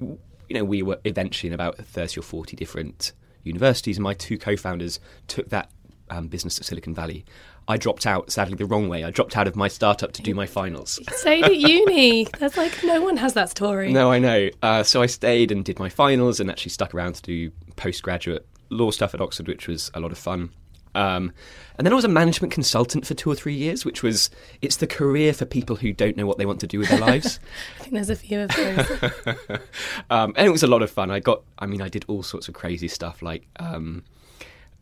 you 0.00 0.18
know, 0.50 0.64
we 0.64 0.82
were 0.82 0.99
eventually 1.04 1.49
in 1.49 1.54
about 1.54 1.76
30 1.76 2.20
or 2.20 2.23
40 2.23 2.56
different 2.56 3.12
universities, 3.42 3.97
and 3.97 4.04
my 4.04 4.14
two 4.14 4.38
co 4.38 4.56
founders 4.56 5.00
took 5.28 5.49
that 5.50 5.70
um, 6.11 6.28
business 6.28 6.56
to 6.56 6.64
Silicon 6.64 6.94
Valley. 6.94 7.25
I 7.66 7.76
dropped 7.76 8.06
out, 8.06 8.30
sadly, 8.30 8.56
the 8.56 8.66
wrong 8.66 8.88
way. 8.88 9.04
I 9.04 9.11
dropped 9.11 9.37
out 9.37 9.47
of 9.47 9.56
my 9.56 9.68
startup 9.68 10.12
to 10.12 10.23
do 10.23 10.35
my 10.35 10.47
finals. 10.47 11.00
Stayed 11.12 11.44
at 11.44 11.56
uni. 11.56 12.25
That's 12.38 12.56
like 12.56 12.85
no 12.85 13.00
one 13.00 13.16
has 13.16 13.33
that 13.35 13.50
story. 13.50 13.92
No, 13.92 14.12
I 14.12 14.18
know. 14.18 14.50
Uh, 14.62 14.83
so 14.83 15.00
I 15.00 15.06
stayed 15.06 15.50
and 15.50 15.64
did 15.64 15.78
my 15.78 15.88
finals 15.88 16.40
and 16.40 16.50
actually 16.50 16.71
stuck 16.71 16.94
around 16.94 17.14
to 17.16 17.23
do 17.23 17.50
postgraduate 17.76 18.47
law 18.71 18.90
stuff 18.90 19.14
at 19.14 19.21
Oxford, 19.21 19.49
which 19.49 19.66
was 19.66 19.90
a 19.94 20.00
lot 20.00 20.12
of 20.12 20.18
fun. 20.18 20.50
Um, 20.94 21.33
and 21.76 21.85
then 21.85 21.92
I 21.92 21.97
was 21.97 22.04
a 22.04 22.09
management 22.09 22.52
consultant 22.52 23.06
for 23.06 23.14
two 23.14 23.30
or 23.30 23.35
three 23.35 23.54
years, 23.54 23.85
which 23.85 24.02
was 24.02 24.30
it's 24.62 24.76
the 24.76 24.87
career 24.87 25.33
for 25.33 25.44
people 25.44 25.76
who 25.76 25.92
don't 25.92 26.16
know 26.16 26.26
what 26.26 26.38
they 26.38 26.47
want 26.47 26.61
to 26.61 26.66
do 26.66 26.78
with 26.78 26.88
their 26.88 27.00
lives. 27.00 27.40
I 27.80 27.83
think 27.83 27.94
there's 27.94 28.11
a 28.11 28.16
few 28.16 28.40
of 28.40 28.50
those. 28.54 29.59
um, 30.11 30.35
and 30.37 30.47
it 30.47 30.50
was 30.50 30.62
a 30.62 30.68
lot 30.68 30.83
of 30.83 30.90
fun. 30.90 31.11
I 31.11 31.18
got, 31.18 31.42
I 31.59 31.66
mean, 31.66 31.83
I 31.83 31.88
did 31.88 32.04
all 32.09 32.23
sorts 32.23 32.47
of 32.47 32.54
crazy 32.54 32.88
stuff 32.88 33.23
like 33.23 33.47
um, 33.59 34.04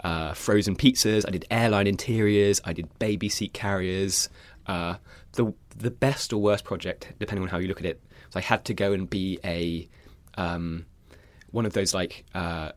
uh, 0.02 0.34
frozen 0.34 0.76
pizzas. 0.76 1.24
I 1.26 1.30
did 1.30 1.46
airline 1.50 1.86
interiors. 1.86 2.60
I 2.64 2.72
did 2.72 2.98
baby 2.98 3.28
seat 3.28 3.52
carriers. 3.52 4.28
Uh, 4.66 4.96
the 5.32 5.52
the 5.76 5.90
best 5.90 6.32
or 6.32 6.40
worst 6.40 6.64
project, 6.64 7.12
depending 7.18 7.42
on 7.42 7.48
how 7.48 7.58
you 7.58 7.68
look 7.68 7.80
at 7.80 7.86
it, 7.86 8.00
was 8.26 8.36
I 8.36 8.40
had 8.40 8.64
to 8.66 8.74
go 8.74 8.92
and 8.92 9.08
be 9.08 9.38
a 9.44 9.88
um, 10.34 10.86
one 11.50 11.66
of 11.66 11.72
those 11.72 11.94
like 11.94 12.24
uh, 12.34 12.72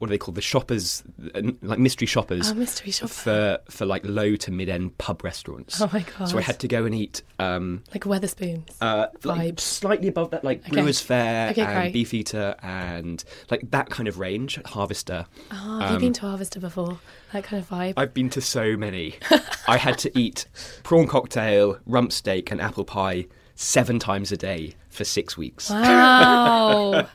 what 0.00 0.08
are 0.08 0.10
they 0.12 0.18
called? 0.18 0.34
The 0.34 0.40
shoppers, 0.42 1.02
uh, 1.34 1.42
like 1.62 1.78
mystery 1.78 2.06
shoppers. 2.06 2.50
Oh, 2.50 2.54
mystery 2.54 2.90
shopper. 2.90 3.12
For 3.12 3.58
for 3.70 3.86
like 3.86 4.02
low 4.04 4.34
to 4.34 4.50
mid 4.50 4.68
end 4.68 4.98
pub 4.98 5.22
restaurants. 5.22 5.80
Oh 5.80 5.88
my 5.92 6.04
god. 6.18 6.26
So 6.30 6.38
I 6.38 6.40
had 6.40 6.58
to 6.60 6.68
go 6.68 6.84
and 6.84 6.94
eat 6.94 7.22
um, 7.38 7.84
like 7.94 8.04
Wetherspoons. 8.04 8.68
uh, 8.80 9.06
like 9.24 9.56
Vibes. 9.56 9.60
slightly 9.60 10.08
above 10.08 10.30
that, 10.32 10.42
like 10.42 10.60
Okay. 10.62 10.72
Brewers 10.72 11.00
Fayre 11.00 11.50
Okay, 11.52 11.62
and 11.62 11.72
great. 11.74 11.92
Beefeater 11.92 12.56
and 12.62 13.22
like 13.50 13.70
that 13.70 13.90
kind 13.90 14.08
of 14.08 14.18
range, 14.18 14.58
Harvester. 14.64 15.26
oh, 15.52 15.78
have 15.80 15.92
you 15.92 15.98
been 15.98 16.12
to 16.14 16.22
Harvester 16.22 16.58
before? 16.60 16.98
That 17.32 17.44
kind 17.44 17.62
of 17.62 17.68
vibe. 17.68 17.94
I've 17.96 18.12
been 18.14 18.30
to 18.30 18.40
so 18.40 18.76
many. 18.76 19.16
I 19.68 19.76
had 19.76 19.98
to 19.98 20.18
eat 20.18 20.46
prawn 20.82 21.06
cocktail, 21.06 21.78
rump 21.86 22.10
steak, 22.12 22.50
and 22.50 22.60
apple 22.60 22.84
pie 22.84 23.26
seven 23.60 23.98
times 23.98 24.32
a 24.32 24.38
day 24.38 24.74
for 24.88 25.04
six 25.04 25.36
weeks. 25.36 25.68
Wow. 25.68 27.06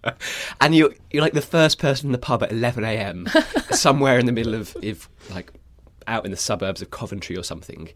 and 0.60 0.74
you're 0.74 0.94
you're 1.10 1.22
like 1.22 1.32
the 1.32 1.42
first 1.42 1.80
person 1.80 2.06
in 2.06 2.12
the 2.12 2.18
pub 2.18 2.42
at 2.42 2.52
11 2.52 2.84
a.m. 2.84 3.26
somewhere 3.72 4.18
in 4.18 4.26
the 4.26 4.32
middle 4.32 4.54
of 4.54 4.76
if 4.80 5.08
like 5.30 5.52
out 6.06 6.24
in 6.24 6.30
the 6.30 6.36
suburbs 6.36 6.80
of 6.80 6.92
Coventry 6.92 7.36
or 7.36 7.42
something, 7.42 7.90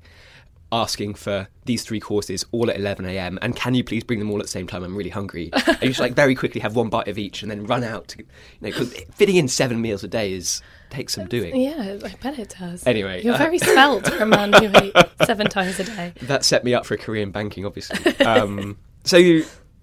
asking 0.72 1.14
for 1.14 1.46
these 1.66 1.84
three 1.84 2.00
courses 2.00 2.44
all 2.50 2.70
at 2.70 2.76
11 2.76 3.04
a.m. 3.04 3.38
and 3.42 3.54
can 3.54 3.74
you 3.74 3.84
please 3.84 4.02
bring 4.02 4.18
them 4.18 4.30
all 4.30 4.38
at 4.38 4.44
the 4.44 4.48
same 4.48 4.66
time? 4.66 4.82
I'm 4.82 4.96
really 4.96 5.10
hungry. 5.10 5.50
I 5.52 5.78
you 5.82 5.88
just 5.88 6.00
like 6.00 6.14
very 6.14 6.34
quickly 6.34 6.60
have 6.62 6.74
one 6.74 6.88
bite 6.88 7.08
of 7.08 7.18
each 7.18 7.42
and 7.42 7.50
then 7.50 7.66
run 7.66 7.84
out. 7.84 8.08
To, 8.08 8.18
you 8.18 8.26
know, 8.60 8.72
fitting 9.12 9.36
in 9.36 9.48
seven 9.48 9.80
meals 9.82 10.02
a 10.02 10.08
day 10.08 10.32
is 10.32 10.62
takes 10.90 11.14
some 11.14 11.26
doing. 11.26 11.54
yeah, 11.56 11.98
I 12.04 12.14
bet 12.22 12.38
it 12.38 12.54
does. 12.58 12.86
Anyway, 12.86 13.22
You're 13.22 13.34
uh, 13.34 13.38
very 13.38 13.58
svelte 13.58 14.08
for 14.08 14.22
a 14.22 14.26
man 14.26 14.52
who 14.52 14.70
eats 14.86 15.26
seven 15.26 15.48
times 15.48 15.78
a 15.78 15.84
day. 15.84 16.12
that 16.22 16.44
set 16.44 16.64
me 16.64 16.74
up 16.74 16.86
for 16.86 16.94
a 16.94 16.98
career 16.98 17.22
in 17.22 17.30
banking, 17.30 17.64
obviously. 17.66 18.14
Um, 18.26 18.78
so 19.04 19.40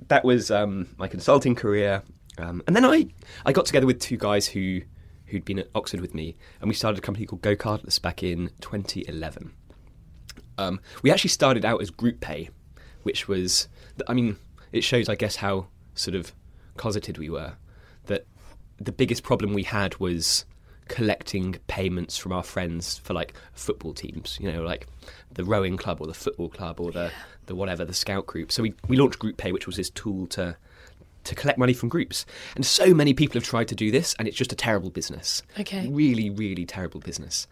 that 0.07 0.23
was 0.23 0.49
um, 0.49 0.87
my 0.97 1.07
consulting 1.07 1.53
career, 1.55 2.03
um, 2.37 2.63
and 2.67 2.75
then 2.75 2.85
I 2.85 3.07
I 3.45 3.51
got 3.51 3.65
together 3.65 3.85
with 3.85 3.99
two 3.99 4.17
guys 4.17 4.47
who 4.47 4.81
who'd 5.25 5.45
been 5.45 5.59
at 5.59 5.67
Oxford 5.75 6.01
with 6.01 6.15
me, 6.15 6.35
and 6.61 6.67
we 6.69 6.73
started 6.73 6.97
a 6.97 7.01
company 7.01 7.25
called 7.25 7.41
GoCardless 7.41 8.01
back 8.01 8.23
in 8.23 8.49
2011. 8.61 9.51
Um, 10.59 10.79
we 11.03 11.11
actually 11.11 11.29
started 11.29 11.65
out 11.65 11.81
as 11.81 11.89
Group 11.89 12.19
Pay, 12.19 12.49
which 13.03 13.27
was 13.27 13.67
I 14.07 14.13
mean 14.13 14.37
it 14.71 14.83
shows 14.83 15.09
I 15.09 15.15
guess 15.15 15.37
how 15.37 15.67
sort 15.95 16.15
of 16.15 16.33
closeted 16.77 17.17
we 17.17 17.29
were. 17.29 17.53
That 18.05 18.25
the 18.77 18.91
biggest 18.91 19.23
problem 19.23 19.53
we 19.53 19.63
had 19.63 19.97
was 19.99 20.45
collecting 20.89 21.55
payments 21.67 22.17
from 22.17 22.33
our 22.33 22.43
friends 22.43 22.97
for 22.97 23.13
like 23.13 23.33
football 23.53 23.93
teams, 23.93 24.37
you 24.41 24.51
know, 24.51 24.63
like 24.63 24.87
the 25.31 25.45
rowing 25.45 25.77
club 25.77 26.01
or 26.01 26.07
the 26.07 26.13
football 26.13 26.49
club 26.49 26.79
or 26.79 26.91
the, 26.91 27.11
the 27.45 27.55
whatever, 27.55 27.85
the 27.85 27.93
scout 27.93 28.25
group. 28.25 28.51
So 28.51 28.63
we, 28.63 28.73
we 28.87 28.97
launched 28.97 29.19
Group 29.19 29.37
Pay, 29.37 29.51
which 29.51 29.67
was 29.67 29.77
this 29.77 29.89
tool 29.89 30.27
to 30.27 30.57
to 31.25 31.35
collect 31.35 31.59
money 31.59 31.73
from 31.73 31.89
groups. 31.89 32.25
And 32.55 32.65
so 32.65 32.93
many 32.93 33.13
people 33.13 33.35
have 33.35 33.43
tried 33.43 33.67
to 33.67 33.75
do 33.75 33.91
this, 33.91 34.15
and 34.17 34.27
it's 34.27 34.37
just 34.37 34.53
a 34.53 34.55
terrible 34.55 34.89
business. 34.89 35.43
Okay. 35.59 35.87
Really, 35.89 36.29
really 36.29 36.65
terrible 36.65 37.01
business. 37.01 37.45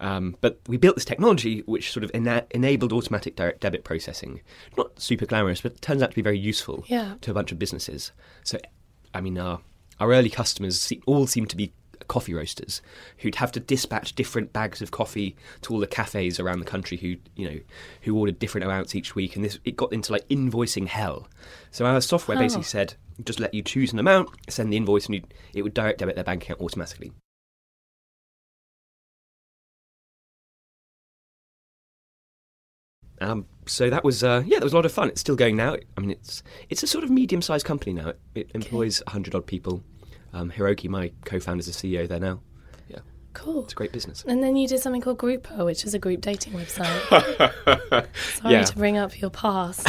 Um, 0.00 0.36
but 0.40 0.60
we 0.66 0.76
built 0.76 0.96
this 0.96 1.04
technology 1.04 1.60
which 1.66 1.92
sort 1.92 2.04
of 2.04 2.10
ena- 2.14 2.46
enabled 2.50 2.92
automatic 2.92 3.36
direct 3.36 3.60
debit 3.60 3.84
processing. 3.84 4.40
Not 4.76 4.98
super 5.00 5.26
glamorous, 5.26 5.60
but 5.60 5.72
it 5.72 5.82
turns 5.82 6.02
out 6.02 6.10
to 6.10 6.16
be 6.16 6.22
very 6.22 6.38
useful 6.38 6.84
Yeah. 6.88 7.14
to 7.22 7.30
a 7.30 7.34
bunch 7.34 7.52
of 7.52 7.58
businesses. 7.58 8.12
So, 8.42 8.58
I 9.14 9.20
mean, 9.20 9.38
our, 9.38 9.60
our 10.00 10.12
early 10.12 10.30
customers 10.30 10.80
se- 10.80 11.00
all 11.06 11.26
seem 11.26 11.46
to 11.46 11.56
be 11.56 11.72
coffee 12.08 12.34
roasters 12.34 12.82
who'd 13.18 13.36
have 13.36 13.50
to 13.52 13.58
dispatch 13.60 14.14
different 14.14 14.52
bags 14.52 14.82
of 14.82 14.90
coffee 14.90 15.34
to 15.62 15.72
all 15.72 15.80
the 15.80 15.86
cafes 15.86 16.38
around 16.38 16.58
the 16.58 16.64
country 16.66 16.98
who 16.98 17.16
you 17.34 17.48
know 17.48 17.58
who 18.02 18.14
ordered 18.18 18.38
different 18.38 18.62
amounts 18.62 18.94
each 18.94 19.14
week 19.14 19.36
and 19.36 19.44
this 19.44 19.58
it 19.64 19.74
got 19.74 19.90
into 19.90 20.12
like 20.12 20.28
invoicing 20.28 20.86
hell 20.86 21.26
so 21.70 21.86
our 21.86 21.98
software 22.02 22.36
Oh. 22.36 22.40
basically 22.40 22.64
said 22.64 22.94
just 23.24 23.40
let 23.40 23.54
you 23.54 23.62
choose 23.62 23.90
an 23.94 23.98
amount 23.98 24.28
send 24.50 24.70
the 24.70 24.76
invoice 24.76 25.06
and 25.06 25.24
it 25.54 25.62
would 25.62 25.72
direct 25.72 26.00
debit 26.00 26.14
their 26.14 26.24
bank 26.24 26.42
account 26.42 26.60
automatically 26.60 27.10
Um, 33.24 33.46
so 33.66 33.88
that 33.90 34.04
was 34.04 34.22
uh, 34.22 34.42
yeah, 34.46 34.58
that 34.58 34.64
was 34.64 34.72
a 34.72 34.76
lot 34.76 34.84
of 34.86 34.92
fun. 34.92 35.08
It's 35.08 35.20
still 35.20 35.36
going 35.36 35.56
now. 35.56 35.76
I 35.96 36.00
mean, 36.00 36.10
it's 36.10 36.42
it's 36.68 36.82
a 36.82 36.86
sort 36.86 37.04
of 37.04 37.10
medium-sized 37.10 37.64
company 37.64 37.92
now. 37.94 38.08
It, 38.10 38.18
it 38.34 38.50
employs 38.54 39.02
a 39.06 39.10
hundred 39.10 39.34
odd 39.34 39.46
people. 39.46 39.82
Um, 40.32 40.50
Hiroki, 40.50 40.88
my 40.88 41.12
co-founder, 41.24 41.60
is 41.60 41.66
the 41.66 41.72
CEO 41.72 42.08
there 42.08 42.18
now. 42.18 42.40
Yeah, 42.88 42.98
Cool. 43.34 43.62
it's 43.64 43.72
a 43.72 43.76
great 43.76 43.92
business. 43.92 44.24
And 44.26 44.42
then 44.42 44.56
you 44.56 44.66
did 44.66 44.80
something 44.80 45.00
called 45.00 45.16
Grouper, 45.18 45.64
which 45.64 45.84
is 45.84 45.94
a 45.94 45.98
group 45.98 46.20
dating 46.22 46.54
website. 46.54 48.06
Sorry 48.40 48.52
Yeah. 48.54 48.64
to 48.64 48.76
bring 48.76 48.96
up 48.98 49.20
your 49.20 49.30
past. 49.30 49.86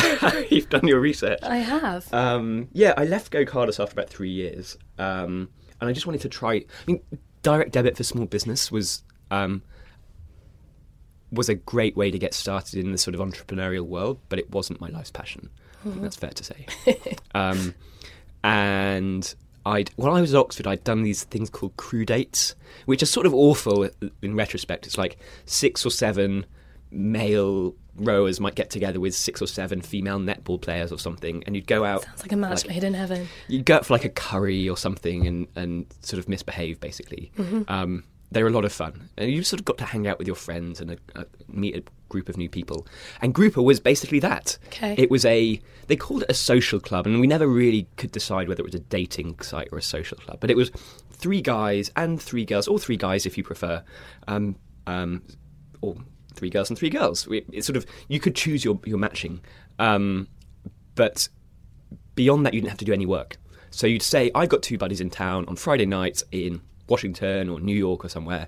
You've 0.51 0.69
done 0.69 0.87
your 0.87 0.99
research. 0.99 1.39
I 1.41 1.57
have. 1.57 2.13
Um, 2.13 2.67
yeah, 2.73 2.93
I 2.95 3.05
left 3.05 3.31
GoCardless 3.33 3.79
after 3.81 3.93
about 3.93 4.09
three 4.09 4.29
years, 4.29 4.77
um, 4.99 5.49
and 5.81 5.89
I 5.89 5.93
just 5.93 6.05
wanted 6.05 6.21
to 6.21 6.29
try. 6.29 6.53
I 6.53 6.63
mean, 6.85 7.01
direct 7.41 7.71
debit 7.71 7.97
for 7.97 8.03
small 8.03 8.25
business 8.25 8.71
was 8.71 9.01
um, 9.31 9.63
was 11.35 11.49
a 11.49 11.55
great 11.55 11.95
way 11.95 12.11
to 12.11 12.19
get 12.19 12.33
started 12.33 12.79
in 12.79 12.91
the 12.91 12.97
sort 12.97 13.15
of 13.15 13.21
entrepreneurial 13.21 13.85
world, 13.85 14.19
but 14.29 14.39
it 14.39 14.51
wasn't 14.51 14.81
my 14.81 14.89
life's 14.89 15.11
passion. 15.11 15.49
I 15.85 15.89
think 15.89 16.01
that's 16.01 16.15
fair 16.15 16.31
to 16.31 16.43
say. 16.43 16.65
um, 17.35 17.75
and 18.43 19.35
I'd 19.65 19.91
when 19.95 20.11
I 20.11 20.21
was 20.21 20.33
at 20.33 20.39
Oxford, 20.39 20.67
I'd 20.67 20.83
done 20.83 21.03
these 21.03 21.23
things 21.23 21.49
called 21.49 21.75
crew 21.77 22.05
dates, 22.05 22.55
which 22.85 23.01
are 23.01 23.07
sort 23.07 23.25
of 23.25 23.33
awful 23.33 23.89
in 24.21 24.35
retrospect. 24.35 24.85
It's 24.85 24.97
like 24.97 25.17
six 25.45 25.85
or 25.85 25.89
seven 25.89 26.45
male 26.91 27.75
rowers 27.97 28.39
might 28.39 28.55
get 28.55 28.69
together 28.69 28.99
with 28.99 29.15
six 29.15 29.41
or 29.41 29.47
seven 29.47 29.81
female 29.81 30.19
netball 30.19 30.61
players 30.61 30.91
or 30.91 30.99
something, 30.99 31.43
and 31.45 31.55
you'd 31.55 31.67
go 31.67 31.83
out. 31.83 32.03
Sounds 32.03 32.21
like 32.21 32.31
a 32.31 32.35
match 32.35 32.65
like- 32.65 32.75
made 32.75 32.83
in 32.83 32.93
heaven. 32.93 33.27
You'd 33.47 33.65
go 33.65 33.75
out 33.75 33.85
for 33.85 33.93
like 33.93 34.05
a 34.05 34.09
curry 34.09 34.69
or 34.69 34.77
something 34.77 35.25
and, 35.27 35.47
and 35.55 35.85
sort 36.01 36.19
of 36.19 36.29
misbehave, 36.29 36.79
basically. 36.79 37.31
Um, 37.67 38.03
they 38.35 38.43
were 38.43 38.49
a 38.49 38.51
lot 38.51 38.65
of 38.65 38.71
fun, 38.73 39.09
and 39.17 39.31
you 39.31 39.41
sort 39.43 39.59
of 39.61 39.65
got 39.65 39.77
to 39.79 39.85
hang 39.85 40.05
out 40.07 40.19
with 40.19 40.27
your 40.27 40.35
friends 40.35 40.79
and 40.81 40.91
uh 40.91 40.95
uh 41.15 41.23
meet 41.47 41.75
a 41.75 41.83
group 42.09 42.29
of 42.29 42.37
new 42.37 42.49
people. 42.49 42.85
And 43.21 43.33
Grouper 43.33 43.61
was 43.61 43.79
basically 43.79 44.19
that. 44.19 44.57
Okay. 44.67 44.93
It 44.97 45.09
was 45.09 45.25
a 45.25 45.59
they 45.87 45.95
called 45.95 46.23
it 46.23 46.29
a 46.29 46.33
social 46.33 46.79
club, 46.79 47.07
and 47.07 47.19
we 47.19 47.27
never 47.27 47.47
really 47.47 47.87
could 47.97 48.11
decide 48.11 48.47
whether 48.47 48.61
it 48.61 48.65
was 48.65 48.75
a 48.75 48.79
dating 48.79 49.39
site 49.39 49.69
or 49.71 49.77
a 49.77 49.81
social 49.81 50.17
club. 50.17 50.39
But 50.39 50.51
it 50.51 50.57
was 50.57 50.69
three 51.11 51.41
guys 51.41 51.91
and 51.95 52.21
three 52.21 52.45
girls, 52.45 52.67
or 52.67 52.77
three 52.77 52.97
guys 52.97 53.25
if 53.25 53.37
you 53.37 53.43
prefer, 53.43 53.83
um, 54.27 54.55
um, 54.85 55.23
or 55.81 55.95
three 56.33 56.49
girls 56.49 56.69
and 56.69 56.77
three 56.77 56.89
girls. 56.89 57.27
We- 57.27 57.45
It's 57.51 57.65
sort 57.65 57.77
of 57.77 57.85
you 58.09 58.19
could 58.19 58.35
choose 58.35 58.63
your 58.65 58.79
your 58.85 58.97
matching, 58.99 59.39
um, 59.79 60.27
but 60.95 61.29
beyond 62.15 62.45
that, 62.45 62.53
you 62.53 62.59
didn't 62.61 62.71
have 62.71 62.79
to 62.79 62.85
do 62.85 62.93
any 62.93 63.05
work. 63.05 63.37
So 63.71 63.87
you'd 63.87 64.01
say, 64.01 64.31
I've 64.33 64.49
got 64.49 64.63
two 64.63 64.77
buddies 64.77 65.01
in 65.01 65.09
town 65.09 65.45
on 65.47 65.55
Friday 65.57 65.85
night 65.85 66.23
in 66.31 66.61
Washington 66.87 67.49
or 67.49 67.59
New 67.59 67.75
York 67.75 68.05
or 68.05 68.09
somewhere, 68.09 68.47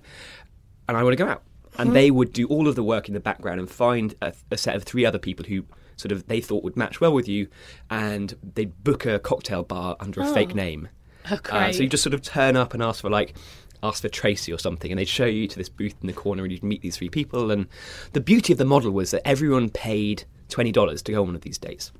and 0.87 0.97
I 0.97 1.03
want 1.03 1.17
to 1.17 1.23
go 1.23 1.29
out. 1.29 1.43
And 1.79 1.95
they 1.95 2.09
would 2.09 2.33
do 2.33 2.47
all 2.47 2.67
of 2.67 2.75
the 2.75 2.83
work 2.83 3.07
in 3.07 3.13
the 3.13 3.19
background 3.19 3.59
and 3.59 3.69
find 3.69 4.15
a, 4.21 4.33
a 4.49 4.57
set 4.57 4.75
of 4.75 4.83
three 4.83 5.05
other 5.05 5.19
people 5.19 5.45
who 5.45 5.63
sort 5.95 6.11
of 6.11 6.25
they 6.27 6.41
thought 6.41 6.63
would 6.63 6.75
match 6.75 6.99
well 6.99 7.13
with 7.13 7.27
you, 7.27 7.47
and 7.89 8.35
they'd 8.55 8.83
book 8.83 9.05
a 9.05 9.19
cocktail 9.19 9.63
bar 9.63 9.95
under 9.99 10.21
a 10.21 10.33
fake 10.33 10.55
name. 10.55 10.89
Oh, 11.29 11.37
Uh, 11.51 11.71
so 11.71 11.83
you 11.83 11.89
just 11.89 12.03
sort 12.03 12.13
of 12.15 12.21
turn 12.23 12.55
up 12.55 12.73
and 12.73 12.81
ask 12.81 13.01
for 13.01 13.09
like 13.09 13.35
ask 13.83 14.01
for 14.01 14.09
Tracy 14.09 14.51
or 14.51 14.57
something, 14.57 14.91
and 14.91 14.97
they'd 14.97 15.07
show 15.07 15.25
you 15.25 15.47
to 15.47 15.55
this 15.57 15.69
booth 15.69 15.93
in 16.01 16.07
the 16.07 16.13
corner, 16.13 16.41
and 16.43 16.51
you'd 16.51 16.63
meet 16.63 16.81
these 16.81 16.97
three 16.97 17.09
people. 17.09 17.51
And 17.51 17.67
the 18.13 18.21
beauty 18.21 18.53
of 18.53 18.57
the 18.59 18.65
model 18.65 18.89
was 18.91 19.11
that 19.11 19.27
everyone 19.27 19.69
paid 19.69 20.23
twenty 20.49 20.71
dollars 20.71 21.01
to 21.03 21.11
go 21.11 21.21
on 21.21 21.27
one 21.27 21.35
of 21.35 21.41
these 21.41 21.59
dates, 21.59 21.91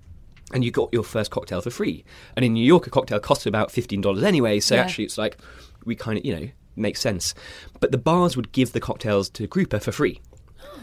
and 0.53 0.63
you 0.65 0.71
got 0.71 0.89
your 0.91 1.03
first 1.03 1.29
cocktail 1.29 1.61
for 1.61 1.69
free. 1.69 2.03
And 2.35 2.43
in 2.43 2.53
New 2.53 2.65
York, 2.65 2.87
a 2.87 2.89
cocktail 2.89 3.19
costs 3.19 3.45
about 3.45 3.69
fifteen 3.71 4.01
dollars 4.01 4.23
anyway, 4.23 4.59
so 4.59 4.73
Yeah. 4.73 4.81
actually 4.81 5.05
it's 5.05 5.19
like 5.19 5.37
we 5.85 5.95
kind 5.95 6.17
of 6.17 6.25
you 6.25 6.35
know 6.35 6.49
makes 6.75 6.99
sense. 7.01 7.33
But 7.79 7.91
the 7.91 7.97
bars 7.97 8.35
would 8.35 8.51
give 8.51 8.71
the 8.71 8.79
cocktails 8.79 9.29
to 9.31 9.47
Grouper 9.47 9.79
for 9.79 9.91
free. 9.91 10.21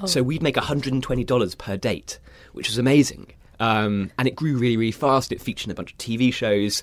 So 0.07 0.23
we'd 0.23 0.43
make 0.43 0.57
$120 0.57 1.59
per 1.59 1.77
date, 1.77 2.19
which 2.53 2.69
was 2.69 2.79
amazing. 2.79 3.33
Um, 3.61 4.11
and 4.19 4.29
it 4.29 4.35
grew 4.35 4.57
really, 4.57 4.77
really 4.77 4.93
fast. 4.93 5.33
It 5.33 5.41
featured 5.41 5.67
in 5.67 5.71
a 5.71 5.75
bunch 5.75 5.93
of 5.93 5.99
TV 5.99 6.33
shows. 6.33 6.83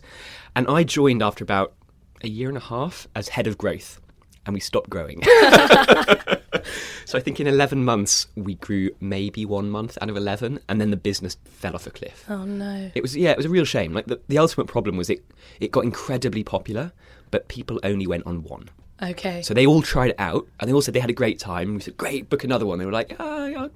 And 0.55 0.67
I 0.67 0.83
joined 0.83 1.21
after 1.21 1.43
about 1.43 1.73
a 2.23 2.27
year 2.27 2.47
and 2.47 2.57
a 2.57 2.61
half 2.61 3.07
as 3.15 3.29
head 3.29 3.47
of 3.47 3.57
growth, 3.57 3.99
and 4.45 4.53
we 4.53 4.59
stopped 4.59 4.89
growing. 4.89 5.21
so 7.05 7.17
I 7.17 7.21
think 7.21 7.39
in 7.39 7.47
11 7.47 7.83
months, 7.83 8.27
we 8.35 8.55
grew 8.55 8.89
maybe 8.99 9.45
one 9.45 9.69
month 9.69 9.97
out 10.01 10.09
of 10.09 10.17
11, 10.17 10.59
and 10.69 10.81
then 10.81 10.91
the 10.91 10.97
business 10.97 11.37
fell 11.45 11.75
off 11.75 11.87
a 11.87 11.91
cliff. 11.91 12.25
oh 12.29 12.45
no. 12.45 12.91
It 12.95 13.01
was 13.01 13.15
yeah, 13.15 13.31
it 13.31 13.37
was 13.37 13.45
a 13.45 13.49
real 13.49 13.65
shame. 13.65 13.93
Like 13.93 14.05
the, 14.07 14.19
the 14.27 14.37
ultimate 14.37 14.67
problem 14.67 14.97
was 14.97 15.09
it 15.09 15.23
it 15.59 15.71
got 15.71 15.83
incredibly 15.83 16.43
popular, 16.43 16.91
but 17.31 17.47
people 17.47 17.79
only 17.83 18.07
went 18.07 18.25
on 18.25 18.43
one. 18.43 18.69
Okay. 19.03 19.41
So 19.41 19.55
they 19.55 19.65
all 19.65 19.81
tried 19.81 20.11
it 20.11 20.15
out, 20.19 20.47
and 20.59 20.69
they 20.69 20.73
all 20.73 20.81
said 20.81 20.93
they 20.93 20.99
had 20.99 21.09
a 21.09 21.13
great 21.13 21.39
time. 21.39 21.73
We 21.73 21.81
said, 21.81 21.97
"Great, 21.97 22.29
book 22.29 22.43
another 22.43 22.67
one." 22.67 22.77
They 22.77 22.85
were 22.85 22.91
like, 22.91 23.15
"Ah, 23.19 23.45
I'll 23.45 23.71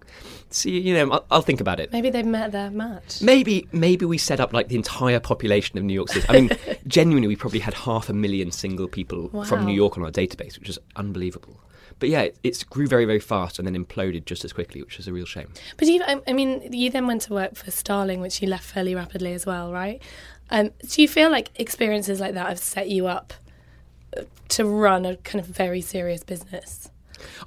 see, 0.51 0.79
you 0.79 0.93
know, 0.93 1.12
I'll, 1.12 1.25
I'll 1.31 1.41
think 1.41 1.62
about 1.62 1.79
it." 1.79 1.91
Maybe 1.91 2.12
they've 2.12 2.25
met 2.25 2.51
their 2.51 2.69
match. 2.69 3.21
Maybe, 3.24 3.67
maybe 3.71 4.05
we 4.05 4.19
set 4.19 4.39
up 4.39 4.53
like 4.53 4.67
the 4.67 4.75
entire 4.75 5.19
population 5.19 5.79
of 5.79 5.83
New 5.83 5.95
York 5.95 6.09
City. 6.09 6.27
I 6.29 6.33
mean, 6.33 6.51
genuinely, 6.88 7.27
we 7.27 7.35
probably 7.35 7.59
had 7.59 7.74
half 7.74 8.07
a 8.09 8.13
million 8.13 8.51
single 8.51 8.88
people 8.88 9.29
from 9.45 9.65
New 9.65 9.74
York 9.74 9.97
on 9.97 10.03
our 10.03 10.12
database, 10.12 10.59
which 10.59 10.69
is 10.69 10.77
unbelievable. 10.95 11.59
But 11.97 12.09
yeah, 12.09 12.24
it, 12.24 12.38
it 12.43 12.65
grew 12.69 12.88
very, 12.88 13.05
very 13.05 13.21
fast 13.21 13.57
and 13.57 13.67
then 13.67 13.74
imploded 13.74 14.25
just 14.25 14.43
as 14.43 14.51
quickly, 14.51 14.83
which 14.83 15.00
is 15.00 15.07
a 15.07 15.13
real 15.13 15.25
shame. 15.25 15.53
But 15.77 15.88
you, 15.88 16.03
I, 16.27 16.33
mean, 16.33 16.74
you 16.74 16.89
then 16.89 17.07
went 17.07 17.21
to 17.24 17.33
work 17.33 17.55
for 17.55 17.71
Starling, 17.71 18.19
which 18.19 18.41
you 18.41 18.50
left 18.50 18.65
fairly 18.65 18.93
rapidly 18.95 19.31
as 19.33 19.45
well, 19.45 19.71
right? 19.71 20.01
Um, 20.50 20.71
do 20.85 21.01
you 21.01 21.07
feel 21.07 21.31
like 21.31 21.51
experiences 21.55 22.19
like 22.19 22.33
that 22.33 22.47
have 22.47 22.59
set 22.59 22.89
you 22.89 23.07
up 23.07 23.33
to 24.50 24.65
run 24.65 25.05
a 25.05 25.15
kind 25.17 25.39
of 25.43 25.48
very 25.48 25.81
serious 25.81 26.24
business? 26.24 26.89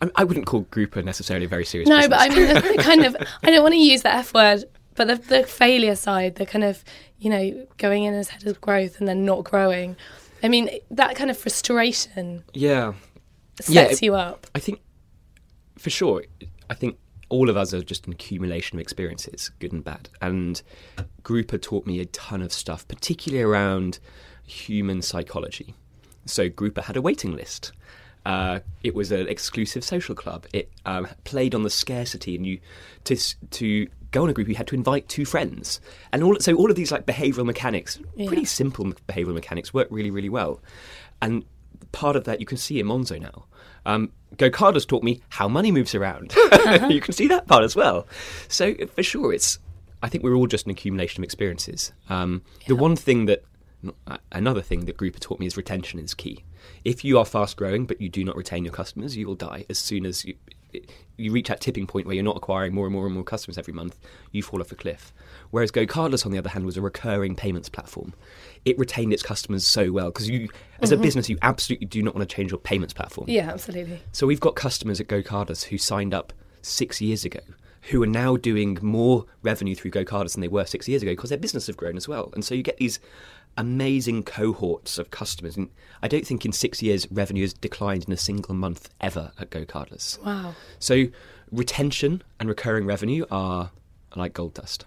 I, 0.02 0.10
I 0.16 0.24
wouldn't 0.24 0.46
call 0.46 0.60
Grouper 0.70 1.02
necessarily 1.02 1.46
a 1.46 1.48
very 1.48 1.64
serious. 1.64 1.88
No, 1.88 1.96
business. 2.00 2.18
but 2.18 2.20
I 2.20 2.34
mean, 2.34 2.76
the, 2.76 2.82
kind 2.82 3.04
of, 3.04 3.16
I 3.42 3.50
don't 3.50 3.62
want 3.62 3.74
to 3.74 3.80
use 3.80 4.02
the 4.02 4.12
F 4.12 4.34
word, 4.34 4.64
but 4.94 5.06
the, 5.08 5.16
the 5.16 5.44
failure 5.44 5.94
side, 5.96 6.36
the 6.36 6.46
kind 6.46 6.64
of, 6.64 6.82
you 7.18 7.30
know, 7.30 7.66
going 7.76 8.04
in 8.04 8.14
as 8.14 8.28
head 8.30 8.46
of 8.46 8.60
growth 8.60 8.98
and 8.98 9.06
then 9.08 9.24
not 9.24 9.44
growing. 9.44 9.96
I 10.42 10.48
mean, 10.48 10.70
that 10.90 11.16
kind 11.16 11.30
of 11.30 11.38
frustration 11.38 12.44
yeah, 12.54 12.92
sets 13.60 13.70
Yeah, 13.70 13.82
it- 13.84 14.02
you 14.02 14.14
up. 14.14 14.46
I 14.54 14.58
think 14.60 14.80
for 15.78 15.90
sure. 15.90 16.24
I 16.70 16.74
think 16.74 16.98
all 17.28 17.50
of 17.50 17.56
us 17.56 17.74
are 17.74 17.82
just 17.82 18.06
an 18.06 18.12
accumulation 18.12 18.78
of 18.78 18.80
experiences, 18.80 19.50
good 19.58 19.72
and 19.72 19.84
bad. 19.84 20.08
And 20.22 20.60
Grouper 21.22 21.58
taught 21.58 21.86
me 21.86 22.00
a 22.00 22.06
ton 22.06 22.40
of 22.42 22.52
stuff, 22.52 22.88
particularly 22.88 23.42
around 23.42 23.98
human 24.44 25.02
psychology. 25.02 25.74
So 26.28 26.48
Grouper 26.48 26.82
had 26.82 26.96
a 26.96 27.02
waiting 27.02 27.32
list. 27.34 27.72
Uh, 28.26 28.60
it 28.82 28.94
was 28.94 29.10
an 29.12 29.26
exclusive 29.28 29.82
social 29.84 30.14
club. 30.14 30.46
It 30.52 30.70
um, 30.84 31.08
played 31.24 31.54
on 31.54 31.62
the 31.62 31.70
scarcity, 31.70 32.36
and 32.36 32.46
you 32.46 32.58
to 33.04 33.16
to 33.50 33.86
go 34.10 34.22
on 34.24 34.28
a 34.30 34.32
group, 34.32 34.48
you 34.48 34.54
had 34.54 34.66
to 34.68 34.74
invite 34.74 35.08
two 35.08 35.24
friends, 35.24 35.80
and 36.12 36.22
all 36.22 36.36
so 36.40 36.54
all 36.54 36.68
of 36.70 36.76
these 36.76 36.92
like 36.92 37.06
behavioural 37.06 37.46
mechanics, 37.46 37.98
Yeah. 38.16 38.26
pretty 38.26 38.44
simple 38.44 38.84
behavioural 39.08 39.34
mechanics, 39.34 39.72
work 39.72 39.88
really 39.90 40.10
really 40.10 40.28
well. 40.28 40.60
And 41.22 41.44
part 41.92 42.16
of 42.16 42.24
that 42.24 42.38
you 42.40 42.46
can 42.46 42.58
see 42.58 42.78
in 42.80 42.86
Monzo 42.86 43.20
now. 43.20 43.44
Um, 43.86 44.12
GoCardless 44.36 44.86
taught 44.86 45.02
me 45.02 45.22
how 45.30 45.48
money 45.48 45.72
moves 45.72 45.94
around. 45.94 46.34
you 46.90 47.00
can 47.00 47.14
see 47.14 47.28
that 47.28 47.46
part 47.46 47.64
as 47.64 47.74
well. 47.74 48.06
So 48.48 48.74
for 48.94 49.02
sure, 49.02 49.32
it's. 49.32 49.58
I 50.02 50.08
think 50.08 50.22
we're 50.22 50.34
all 50.34 50.46
just 50.46 50.66
an 50.66 50.70
accumulation 50.70 51.22
of 51.22 51.24
experiences. 51.24 51.92
Um, 52.10 52.42
The 52.66 52.76
one 52.76 52.94
thing 52.94 53.24
that 53.26 53.42
Uh, 54.06 54.16
another 54.32 54.60
thing 54.60 54.86
that 54.86 54.96
Grouper 54.96 55.20
taught 55.20 55.38
me 55.38 55.46
is 55.46 55.56
retention 55.56 56.00
is 56.00 56.14
key. 56.14 56.44
If 56.84 57.04
you 57.04 57.18
are 57.18 57.24
fast 57.24 57.56
growing 57.56 57.86
but 57.86 58.00
you 58.00 58.08
do 58.08 58.24
not 58.24 58.36
retain 58.36 58.64
your 58.64 58.72
customers, 58.72 59.16
you 59.16 59.26
will 59.26 59.36
die 59.36 59.64
as 59.70 59.78
soon 59.78 60.04
as 60.04 60.24
you 60.24 60.34
you 61.16 61.32
reach 61.32 61.48
that 61.48 61.60
tipping 61.60 61.86
point 61.86 62.06
where 62.06 62.14
you're 62.14 62.24
not 62.24 62.36
acquiring 62.36 62.74
more 62.74 62.86
and 62.86 62.92
more 62.92 63.04
and 63.06 63.14
more 63.14 63.24
customers 63.24 63.58
every 63.58 63.72
month. 63.72 63.98
You 64.30 64.42
fall 64.42 64.60
off 64.60 64.70
a 64.70 64.76
cliff. 64.76 65.12
Whereas 65.50 65.72
GoCardless, 65.72 66.24
on 66.24 66.30
the 66.32 66.38
other 66.38 66.50
hand, 66.50 66.64
was 66.64 66.76
a 66.76 66.82
recurring 66.82 67.34
payments 67.34 67.68
platform. 67.68 68.14
It 68.64 68.78
retained 68.78 69.12
its 69.12 69.22
customers 69.22 69.66
so 69.66 69.90
well 69.90 70.06
because 70.06 70.28
you, 70.28 70.48
as 70.80 70.92
a 70.92 70.94
mm-hmm. 70.94 71.02
business, 71.02 71.28
you 71.28 71.38
absolutely 71.42 71.86
do 71.86 72.02
not 72.02 72.14
want 72.14 72.28
to 72.28 72.34
change 72.34 72.52
your 72.52 72.60
payments 72.60 72.94
platform. 72.94 73.28
Yeah, 73.28 73.50
absolutely. 73.50 74.00
So 74.12 74.26
we've 74.26 74.40
got 74.40 74.54
customers 74.54 75.00
at 75.00 75.08
GoCardless 75.08 75.64
who 75.64 75.78
signed 75.78 76.14
up 76.14 76.32
six 76.62 77.00
years 77.00 77.24
ago, 77.24 77.40
who 77.90 78.02
are 78.02 78.06
now 78.06 78.36
doing 78.36 78.78
more 78.80 79.24
revenue 79.42 79.74
through 79.74 79.90
GoCardless 79.90 80.34
than 80.34 80.42
they 80.42 80.48
were 80.48 80.66
six 80.66 80.86
years 80.86 81.02
ago 81.02 81.12
because 81.12 81.30
their 81.30 81.38
business 81.38 81.66
have 81.66 81.76
grown 81.76 81.96
as 81.96 82.06
well. 82.06 82.30
And 82.34 82.44
so 82.44 82.54
you 82.54 82.62
get 82.62 82.76
these 82.76 83.00
amazing 83.58 84.22
cohorts 84.22 84.96
of 84.96 85.10
customers. 85.10 85.56
And 85.56 85.68
I 86.00 86.08
don't 86.08 86.26
think 86.26 86.46
in 86.46 86.52
six 86.52 86.82
years 86.82 87.06
revenue 87.10 87.42
has 87.42 87.52
declined 87.52 88.04
in 88.04 88.12
a 88.12 88.16
single 88.16 88.54
month 88.54 88.88
ever 89.00 89.32
at 89.38 89.50
Go 89.50 89.64
GoCardless. 89.64 90.24
Wow. 90.24 90.54
So 90.78 91.08
retention 91.50 92.22
and 92.40 92.48
recurring 92.48 92.86
revenue 92.86 93.26
are 93.30 93.72
like 94.16 94.32
gold 94.32 94.54
dust. 94.54 94.86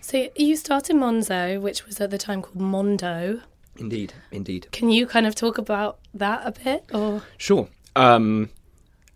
So 0.00 0.28
you 0.36 0.54
started 0.56 0.96
Monzo, 0.96 1.60
which 1.60 1.86
was 1.86 2.00
at 2.00 2.10
the 2.10 2.18
time 2.18 2.42
called 2.42 2.60
Mondo. 2.60 3.40
Indeed, 3.76 4.12
indeed. 4.30 4.68
Can 4.70 4.90
you 4.90 5.06
kind 5.06 5.26
of 5.26 5.34
talk 5.34 5.58
about 5.58 5.98
that 6.14 6.42
a 6.44 6.52
bit, 6.52 6.84
or 6.92 7.22
Sure. 7.36 7.68
Um, 7.96 8.50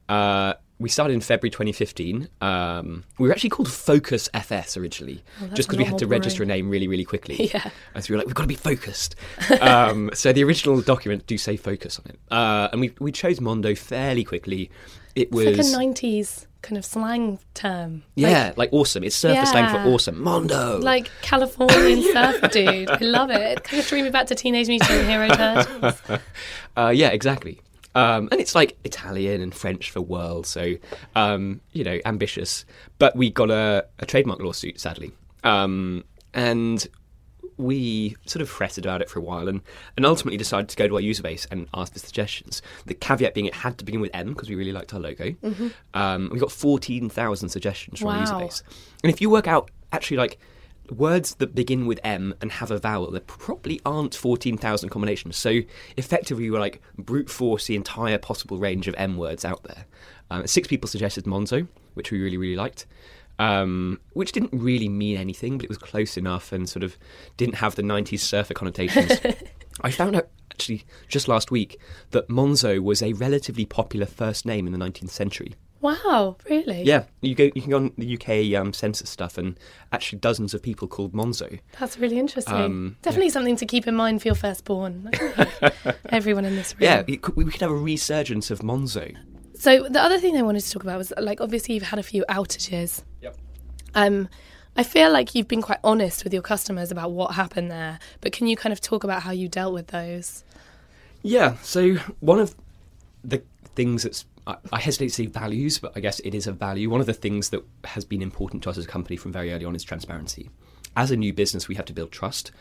uh, 0.09 0.55
we 0.83 0.89
started 0.89 1.15
in 1.15 1.21
February 1.21 1.51
2015. 1.51 2.29
Um, 2.41 3.05
we 3.19 3.29
were 3.29 3.33
actually 3.33 3.51
called 3.51 3.71
Focus 3.71 4.29
FS 4.35 4.77
originally, 4.77 5.23
Oh, 5.41 5.47
just 5.55 5.69
because 5.69 5.79
we 5.79 5.85
had 5.85 5.99
to 5.99 6.07
more 6.07 6.11
register 6.11 6.43
a 6.43 6.47
name 6.47 6.69
really, 6.69 6.89
really 6.89 7.05
quickly. 7.05 7.37
Yeah. 7.53 7.71
And 7.95 8.05
so 8.05 8.11
we 8.11 8.15
were 8.15 8.19
like, 8.19 8.27
we've 8.27 8.35
got 8.35 8.43
to 8.43 8.49
be 8.49 8.55
focused. 8.55 9.15
um, 9.61 10.11
so 10.15 10.33
the 10.33 10.43
original 10.45 10.81
document 10.81 11.27
do 11.27 11.37
say 11.39 11.57
focus 11.57 11.99
on 11.99 12.11
it. 12.11 12.19
Uh, 12.31 12.69
and 12.73 12.81
we, 12.81 12.93
we 12.99 13.13
chose 13.13 13.41
Mondo 13.41 13.75
fairly 13.75 14.25
quickly. 14.25 14.71
It 15.15 15.31
was. 15.33 15.47
it's 15.47 15.73
like 15.73 15.87
a 15.89 15.93
'90s 15.93 16.47
kind 16.63 16.79
of 16.79 16.85
slang 16.85 17.39
term? 17.55 18.03
yeah, 18.15 18.53
like, 18.57 18.71
awesome. 18.73 19.05
It's 19.05 19.17
surfer 19.17 19.45
slang 19.45 19.69
for 19.71 19.89
awesome. 19.91 20.23
Mondo. 20.23 20.79
Like, 20.79 21.05
like 21.05 21.11
Californian 21.21 22.03
surfer 22.13 22.49
dude. 22.49 22.89
I 22.89 22.99
love 23.01 23.31
it. 23.31 23.41
It 23.41 23.65
kind 23.65 23.81
of 23.83 23.87
drew 23.89 24.03
me 24.03 24.11
back 24.11 24.27
to 24.29 24.35
Teenage 24.35 24.69
Mutant 24.69 25.07
Hero 25.07 25.29
Turtles. 25.29 26.01
Uh, 26.77 26.89
yeah, 26.95 27.09
exactly. 27.09 27.61
Um, 27.95 28.29
and 28.33 28.41
it's 28.41 28.55
like 28.55 28.79
Italian 28.85 29.43
and 29.43 29.55
French 29.55 29.91
for 29.91 30.01
world, 30.01 30.47
so 30.47 30.77
um, 31.15 31.61
you 31.73 31.85
know, 31.85 31.99
ambitious. 32.05 32.65
But 32.99 33.15
we 33.15 33.31
got 33.31 33.51
a, 33.51 33.87
a 33.99 34.07
trademark 34.07 34.41
lawsuit, 34.41 34.81
sadly, 34.81 35.13
um, 35.45 36.05
and 36.33 36.87
we 37.59 38.17
sort 38.25 38.41
of 38.41 38.49
fretted 38.49 38.87
about 38.87 39.03
it 39.03 39.11
for 39.11 39.19
a 39.19 39.23
while, 39.23 39.47
and, 39.47 39.61
and 39.97 40.07
ultimately 40.07 40.39
decided 40.39 40.71
to 40.71 40.77
go 40.77 40.89
to 40.89 40.95
our 40.95 41.01
user 41.01 41.23
base 41.23 41.47
and 41.51 41.69
ask 41.75 41.93
for 41.93 41.99
suggestions. 41.99 42.63
The 42.87 42.95
caveat 42.95 43.35
being 43.35 43.47
it 43.47 43.55
had 43.55 43.77
to 43.79 43.85
begin 43.85 44.01
with 44.01 44.11
M 44.15 44.29
because 44.29 44.49
we 44.49 44.55
really 44.55 44.73
liked 44.73 44.95
our 44.95 45.01
logo. 45.01 45.35
Um, 45.93 46.31
we 46.33 46.39
got 46.39 46.51
fourteen 46.51 47.11
thousand 47.11 47.51
suggestions 47.51 48.01
from 48.01 48.09
our 48.09 48.21
user 48.21 48.39
base, 48.39 48.63
and 49.05 49.13
if 49.13 49.21
you 49.21 49.29
work 49.29 49.47
out 49.47 49.71
actually 49.93 50.17
like 50.17 50.39
words 50.93 51.37
that 51.37 51.55
begin 51.55 51.87
with 51.87 52.01
M 52.05 52.35
and 52.41 52.53
have 52.53 52.71
a 52.71 52.79
vowel, 52.79 53.11
there 53.11 53.21
probably 53.21 53.81
aren't 53.85 54.15
14,000 54.15 54.89
combinations. 54.89 55.37
So 55.37 55.61
effectively, 55.97 56.45
we 56.45 56.51
were 56.51 56.61
like 56.61 56.81
brute 56.97 57.31
force 57.31 57.67
the 57.67 57.77
entire 57.77 58.19
possible 58.19 58.59
range 58.59 58.89
of 58.89 58.95
M 58.97 59.17
words 59.17 59.45
out 59.45 59.63
there. 59.65 59.87
Um, 60.31 60.47
six 60.47 60.69
people 60.69 60.89
suggested 60.89 61.25
Monzo, 61.25 61.69
which 61.95 62.11
we 62.11 62.21
really, 62.21 62.37
really 62.37 62.57
liked, 62.57 62.87
um, 63.39 64.01
which 64.13 64.33
didn't 64.33 64.53
really 64.53 64.89
mean 64.89 65.17
anything, 65.17 65.59
but 65.59 65.65
it 65.65 65.69
was 65.69 65.79
close 65.79 66.17
enough 66.17 66.53
and 66.53 66.69
sort 66.69 66.83
of 66.83 66.97
didn't 67.37 67.57
have 67.57 67.75
the 67.75 67.83
90s 67.83 68.21
surfer 68.21 68.55
connotations. 68.55 69.13
I 69.81 69.91
found 69.91 70.17
out 70.17 70.29
actually 70.51 70.85
just 71.09 71.29
last 71.29 71.51
week 71.51 71.81
that 72.11 72.29
Monzo 72.29 72.79
was 72.81 73.03
a 73.03 73.15
relatively 73.15 73.65
popular 73.65 74.07
first 74.07 74.47
name 74.47 74.67
in 74.67 74.73
the 74.73 74.79
19th 74.79 75.11
century. 75.11 75.55
Wow, 75.83 76.37
really? 76.49 76.85
Yeah, 76.85 77.05
you 77.23 77.35
go. 77.35 77.51
You 77.55 77.61
can 77.61 77.71
go 77.71 77.77
on 77.77 77.93
the 77.99 78.15
UK 78.15 78.59
um, 78.59 78.73
census 78.73 79.11
stuff, 79.11 79.37
and 79.37 79.59
actually 79.91 80.21
dozens 80.21 80.55
of 80.55 80.63
people 80.63 80.87
called 80.87 81.13
Monzo. 81.13 81.59
That's 81.79 81.99
really 81.99 82.21
interesting. 82.21 82.55
Um, 82.55 82.97
Definitely 83.03 83.31
something 83.31 83.57
to 83.57 83.67
keep 83.67 83.89
in 83.89 83.97
mind 83.97 84.23
for 84.23 84.29
your 84.29 84.37
firstborn. 84.37 85.11
Everyone 86.11 86.45
in 86.45 86.55
this 86.55 86.73
room. 86.75 86.83
Yeah, 86.83 87.03
could, 87.03 87.35
we 87.35 87.45
could 87.47 87.61
have 87.61 87.73
a 87.73 87.77
resurgence 87.77 88.53
of 88.53 88.61
Monzo. 88.61 89.17
So 89.55 89.89
the 89.89 90.01
other 90.01 90.21
thing 90.21 90.37
I 90.37 90.43
wanted 90.43 90.61
to 90.61 90.71
talk 90.71 90.85
about 90.85 90.99
was 90.99 91.13
like 91.19 91.41
obviously 91.41 91.75
you've 91.75 91.85
had 91.85 91.99
a 91.99 92.05
few 92.05 92.25
outages. 92.29 93.03
Yep. 93.21 93.37
Um, 93.97 94.29
I 94.77 94.85
feel 94.85 95.11
like 95.11 95.35
you've 95.35 95.49
been 95.49 95.63
quite 95.63 95.81
honest 95.83 96.23
with 96.23 96.33
your 96.33 96.43
customers 96.43 96.93
about 96.93 97.11
what 97.11 97.35
happened 97.35 97.73
there, 97.73 97.99
but 98.21 98.33
can 98.33 98.47
you 98.47 98.57
kind 98.57 98.73
of 98.73 98.81
talk 98.81 99.03
about 99.03 99.23
how 99.23 99.33
you 99.33 99.49
dealt 99.49 99.75
with 99.75 99.89
those? 99.89 100.45
Yeah. 101.23 101.57
So 101.63 101.97
one 102.21 102.39
of 102.39 102.55
the 103.25 103.43
things 103.75 104.05
that's 104.05 104.25
I, 104.47 104.57
I 104.73 104.81
hesitate 104.81 105.09
to 105.09 105.15
say 105.15 105.27
values, 105.27 105.79
but 105.79 105.93
I 105.97 106.01
guess 106.01 106.21
it 106.21 106.35
is 106.35 106.47
a 106.47 106.53
value. 106.53 106.91
One 106.91 107.01
of 107.01 107.07
the 107.07 107.13
things 107.15 107.51
that 107.51 107.63
has 107.85 108.05
been 108.05 108.23
important 108.23 108.63
to 108.65 108.71
us 108.71 108.79
as 108.79 108.85
a 108.85 108.89
company 108.89 109.17
from 109.17 109.33
very 109.33 109.53
early 109.53 109.65
on 109.65 109.75
is 109.75 109.85
transparency. 109.85 110.51
As 110.97 111.11
a 111.11 111.17
new 111.17 111.33
business, 111.33 111.69
we 111.69 111.75
have 111.77 111.87
to 111.87 111.93
build 111.93 112.13
trust, 112.13 112.53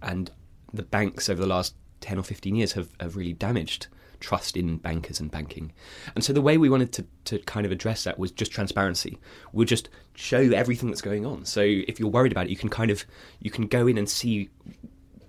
and 0.00 0.30
the 0.72 0.82
banks 0.82 1.28
over 1.28 1.40
the 1.40 1.46
last 1.46 1.74
ten 2.00 2.18
or 2.18 2.22
fifteen 2.22 2.54
years 2.54 2.72
have, 2.72 2.88
have 3.00 3.16
really 3.16 3.32
damaged 3.32 3.88
trust 4.20 4.56
in 4.56 4.78
bankers 4.78 5.20
and 5.20 5.30
banking. 5.30 5.70
And 6.14 6.24
so 6.24 6.32
the 6.32 6.40
way 6.40 6.56
we 6.56 6.70
wanted 6.70 6.92
to, 6.92 7.06
to 7.26 7.38
kind 7.40 7.66
of 7.66 7.72
address 7.72 8.04
that 8.04 8.18
was 8.18 8.32
just 8.32 8.50
transparency. 8.50 9.18
We'll 9.52 9.66
just 9.66 9.90
show 10.14 10.38
everything 10.38 10.88
that's 10.88 11.02
going 11.02 11.26
on. 11.26 11.44
So 11.44 11.60
if 11.60 12.00
you're 12.00 12.08
worried 12.08 12.32
about 12.32 12.46
it, 12.46 12.50
you 12.50 12.56
can 12.56 12.70
kind 12.70 12.90
of 12.90 13.04
you 13.40 13.50
can 13.50 13.66
go 13.66 13.86
in 13.86 13.98
and 13.98 14.08
see 14.08 14.48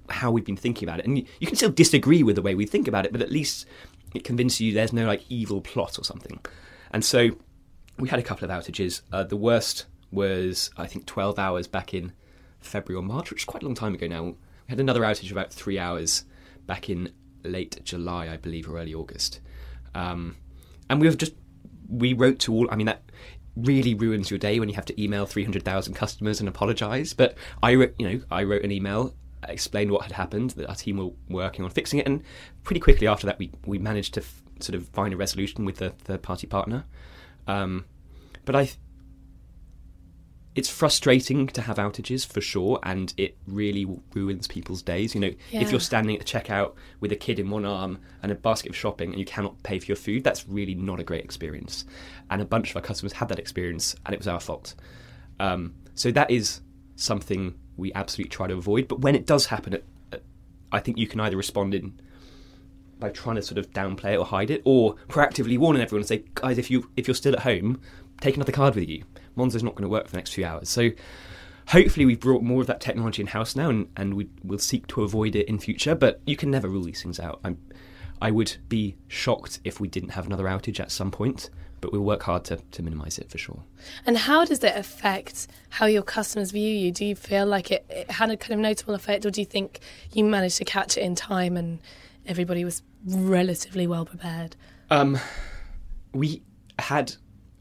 how 0.08 0.32
we've 0.32 0.46
been 0.46 0.56
thinking 0.56 0.88
about 0.88 1.00
it. 1.00 1.08
And 1.08 1.18
you, 1.18 1.26
you 1.40 1.48
can 1.48 1.58
still 1.58 1.72
disagree 1.72 2.24
with 2.24 2.38
the 2.38 2.42
way 2.42 2.56
we 2.56 2.66
think 2.66 2.88
about 2.88 3.06
it, 3.06 3.12
but 3.12 3.22
at 3.22 3.32
least 3.32 3.66
it 4.18 4.24
convinces 4.24 4.62
you 4.62 4.74
there's 4.74 4.94
no 4.94 5.06
like 5.06 5.24
evil 5.30 5.62
plot 5.62 5.98
or 6.00 6.04
something. 6.04 6.40
And 6.92 7.04
so 7.04 7.32
we 7.98 8.10
had 8.10 8.20
a 8.20 8.24
couple 8.24 8.50
of 8.50 8.52
outages. 8.52 9.02
Uh, 9.12 9.24
the 9.24 9.38
worst 9.38 9.86
was 10.12 10.72
I 10.78 10.88
think 10.88 11.06
12 11.06 11.40
hours 11.40 11.68
back 11.68 11.94
in 11.94 12.14
February 12.60 13.00
or 13.00 13.06
March, 13.06 13.30
which 13.30 13.42
is 13.42 13.46
quite 13.46 13.64
a 13.64 13.66
long 13.66 13.76
time 13.76 13.94
ago 13.94 14.08
now. 14.08 14.24
We 14.24 14.36
had 14.68 14.80
another 14.80 15.02
outage 15.02 15.32
about 15.32 15.52
three 15.52 15.78
hours 15.78 16.26
back 16.66 16.90
in 16.90 17.12
late 17.44 17.80
July, 17.84 18.30
I 18.30 18.38
believe, 18.38 18.68
or 18.68 18.80
early 18.80 18.94
August. 18.94 19.40
Um, 19.94 20.38
and 20.90 21.00
we've 21.00 21.18
just 21.18 21.34
we 21.88 22.14
wrote 22.14 22.40
to 22.40 22.54
all. 22.54 22.68
I 22.72 22.76
mean 22.76 22.88
that 22.88 23.04
really 23.56 23.94
ruins 23.94 24.30
your 24.30 24.38
day 24.38 24.60
when 24.60 24.68
you 24.68 24.76
have 24.76 24.86
to 24.86 25.02
email 25.02 25.26
300,000 25.26 25.94
customers 25.94 26.40
and 26.42 26.50
apologise. 26.50 27.14
But 27.14 27.38
I 27.64 27.72
you 27.72 27.94
know, 28.00 28.22
I 28.32 28.44
wrote 28.44 28.64
an 28.64 28.72
email, 28.72 29.14
explained 29.50 29.92
what 29.92 30.04
had 30.04 30.12
happened, 30.12 30.52
that 30.52 30.68
our 30.68 30.76
team 30.76 30.98
were 30.98 31.12
working 31.30 31.64
on 31.66 31.72
fixing 31.72 32.00
it, 32.00 32.08
and 32.08 32.24
pretty 32.64 32.80
quickly 32.80 33.08
after 33.08 33.26
that, 33.28 33.40
we 33.40 33.52
we 33.66 33.78
managed 33.78 34.14
to 34.16 34.22
f- 34.22 34.42
sort 34.60 34.76
of 34.76 34.88
find 34.90 35.14
a 35.14 35.18
resolution 35.18 35.66
with 35.66 35.78
the 35.78 35.90
third 35.92 36.22
party 36.22 36.48
partner. 36.48 36.86
Um, 37.48 37.86
but 38.46 38.56
I. 38.56 38.70
It's 40.56 40.70
frustrating 40.70 41.48
to 41.48 41.62
have 41.62 41.76
outages 41.76 42.26
for 42.26 42.40
sure, 42.40 42.80
and 42.84 43.14
it 43.18 43.36
really 43.46 43.86
ruins 44.14 44.48
people's 44.48 44.82
days. 44.82 45.14
You 45.14 45.20
know, 45.20 45.34
if 45.52 45.70
you're 45.70 45.82
standing 45.82 46.16
at 46.16 46.26
the 46.26 46.26
checkout 46.26 46.76
with 47.02 47.12
a 47.12 47.18
kid 47.18 47.40
in 47.40 47.50
one 47.50 47.66
arm 47.66 48.00
and 48.24 48.32
a 48.32 48.36
basket 48.36 48.70
of 48.70 48.76
shopping 48.78 49.10
and 49.10 49.20
you 49.20 49.26
cannot 49.26 49.62
pay 49.64 49.80
for 49.80 49.88
your 49.88 49.98
food, 49.98 50.24
that's 50.24 50.48
really 50.48 50.74
not 50.74 51.02
a 51.02 51.04
great 51.04 51.26
experience. 51.26 51.84
And 52.30 52.42
a 52.42 52.46
bunch 52.46 52.70
of 52.70 52.78
our 52.78 52.82
customers 52.82 53.12
had 53.12 53.28
that 53.28 53.38
experience, 53.38 53.98
and 54.06 54.14
it 54.14 54.18
was 54.18 54.30
our 54.30 54.40
fault. 54.40 54.76
Um, 55.42 55.74
so 55.94 56.10
that 56.12 56.32
is 56.32 56.62
something 56.96 57.56
we 57.78 57.94
absolutely 57.94 58.30
try 58.30 58.48
to 58.48 58.54
avoid. 58.54 58.88
But 58.88 59.02
when 59.02 59.16
it 59.16 59.26
does 59.26 59.48
happen, 59.48 59.74
it, 59.74 59.86
it- 60.12 60.24
I 60.72 60.80
think 60.80 60.98
you 60.98 61.08
can 61.08 61.20
either 61.20 61.38
respond 61.38 61.74
in 61.74 62.00
by 63.00 63.10
trying 63.10 63.36
to 63.36 63.42
sort 63.42 63.58
of 63.58 63.72
downplay 63.72 64.14
it 64.14 64.18
or 64.18 64.26
hide 64.26 64.50
it, 64.50 64.62
or 64.66 64.96
proactively 65.10 65.58
warning 65.58 65.82
everyone 65.82 66.02
and 66.02 66.08
say, 66.08 66.24
guys, 66.34 66.58
if 66.58 66.72
you 66.72 66.90
if 66.96 67.08
you're 67.08 67.16
still 67.16 67.34
at 67.34 67.42
home, 67.42 67.80
take 68.22 68.36
another 68.36 68.52
card 68.52 68.76
with 68.76 68.88
you. 68.90 69.04
Monzo's 69.36 69.64
not 69.64 69.76
going 69.76 69.84
to 69.84 69.90
work 69.90 70.06
for 70.06 70.12
the 70.12 70.18
next 70.18 70.34
few 70.34 70.46
hours. 70.46 70.70
So 70.70 70.92
hopefully 71.70 72.06
we've 72.06 72.20
brought 72.20 72.42
more 72.42 72.62
of 72.62 72.68
that 72.68 72.80
technology 72.80 73.22
in 73.22 73.28
house 73.28 73.56
now, 73.56 73.70
and, 73.70 73.88
and 73.98 74.14
we 74.14 74.30
will 74.44 74.60
seek 74.60 74.88
to 74.88 75.04
avoid 75.04 75.36
it 75.36 75.48
in 75.48 75.60
future. 75.60 75.94
But 75.96 76.22
you 76.26 76.36
can 76.38 76.50
never 76.52 76.70
rule 76.70 76.84
these 76.84 77.02
things 77.02 77.20
out. 77.20 77.40
I'm, 77.44 77.58
I 78.22 78.32
would 78.32 78.56
be 78.70 78.96
shocked 79.10 79.60
if 79.66 79.80
we 79.82 79.88
didn't 79.90 80.10
have 80.12 80.26
another 80.26 80.46
outage 80.46 80.80
at 80.80 80.90
some 80.92 81.12
point, 81.12 81.50
but 81.86 81.94
we'll 81.94 82.02
work 82.02 82.24
hard 82.24 82.44
to, 82.44 82.58
to 82.72 82.82
minimise 82.82 83.20
it 83.20 83.30
for 83.30 83.38
sure. 83.38 83.62
And 84.08 84.18
how 84.18 84.44
does 84.44 84.64
it 84.64 84.76
affect 84.76 85.46
how 85.70 85.86
your 85.86 86.02
customers 86.02 86.50
view 86.50 86.68
you? 86.68 86.92
Do 86.92 87.06
you 87.06 87.16
feel 87.16 87.46
like 87.46 87.70
it, 87.70 87.86
it 87.92 88.10
had 88.10 88.32
a 88.32 88.38
kind 88.38 88.54
of 88.54 88.60
notable 88.60 88.96
effect, 88.96 89.24
or 89.24 89.30
do 89.30 89.40
you 89.40 89.46
think 89.46 89.82
you 90.12 90.24
managed 90.24 90.58
to 90.58 90.66
catch 90.66 90.98
it 90.98 91.02
in 91.02 91.14
time 91.14 91.56
and 91.56 91.78
everybody 92.26 92.66
was 92.66 92.82
relatively 93.06 93.86
well 93.86 94.04
prepared? 94.04 94.56
Um, 94.90 95.20
we 96.12 96.42
had 96.80 97.14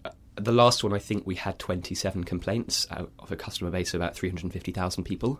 uh, 0.06 0.10
the 0.36 0.52
last 0.52 0.82
one. 0.82 0.94
I 0.94 0.98
think 1.00 1.26
we 1.26 1.34
had 1.34 1.58
twenty 1.58 1.94
seven 1.94 2.24
complaints 2.24 2.86
out 2.90 3.12
of 3.18 3.30
a 3.30 3.36
customer 3.36 3.70
base 3.70 3.92
of 3.92 4.00
about 4.00 4.14
three 4.14 4.30
hundred 4.30 4.50
fifty 4.54 4.72
thousand 4.72 5.04
people. 5.04 5.38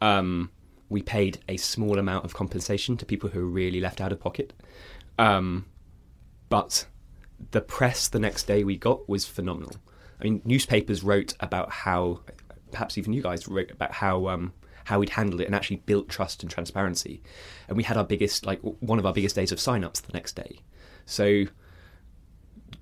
Um, 0.00 0.52
we 0.88 1.02
paid 1.02 1.40
a 1.48 1.56
small 1.56 1.98
amount 1.98 2.24
of 2.24 2.34
compensation 2.34 2.96
to 2.98 3.04
people 3.04 3.28
who 3.28 3.40
were 3.40 3.46
really 3.46 3.80
left 3.80 4.00
out 4.00 4.12
of 4.12 4.20
pocket. 4.20 4.52
Um, 5.18 5.66
but 6.48 6.86
the 7.50 7.60
press 7.60 8.08
the 8.08 8.18
next 8.18 8.46
day 8.46 8.64
we 8.64 8.76
got 8.76 9.08
was 9.08 9.24
phenomenal. 9.24 9.74
I 10.20 10.24
mean, 10.24 10.42
newspapers 10.44 11.02
wrote 11.02 11.34
about 11.40 11.70
how, 11.70 12.20
perhaps 12.70 12.98
even 12.98 13.12
you 13.12 13.22
guys 13.22 13.48
wrote 13.48 13.70
about 13.70 13.92
how 13.92 14.28
um, 14.28 14.52
how 14.84 14.98
we'd 14.98 15.10
handled 15.10 15.40
it 15.40 15.46
and 15.46 15.54
actually 15.54 15.76
built 15.76 16.08
trust 16.08 16.42
and 16.42 16.50
transparency. 16.50 17.22
And 17.68 17.76
we 17.76 17.84
had 17.84 17.96
our 17.96 18.04
biggest, 18.04 18.44
like 18.44 18.60
one 18.60 18.98
of 18.98 19.06
our 19.06 19.12
biggest 19.12 19.36
days 19.36 19.52
of 19.52 19.60
sign-ups 19.60 20.00
the 20.00 20.12
next 20.12 20.34
day. 20.34 20.58
So 21.06 21.44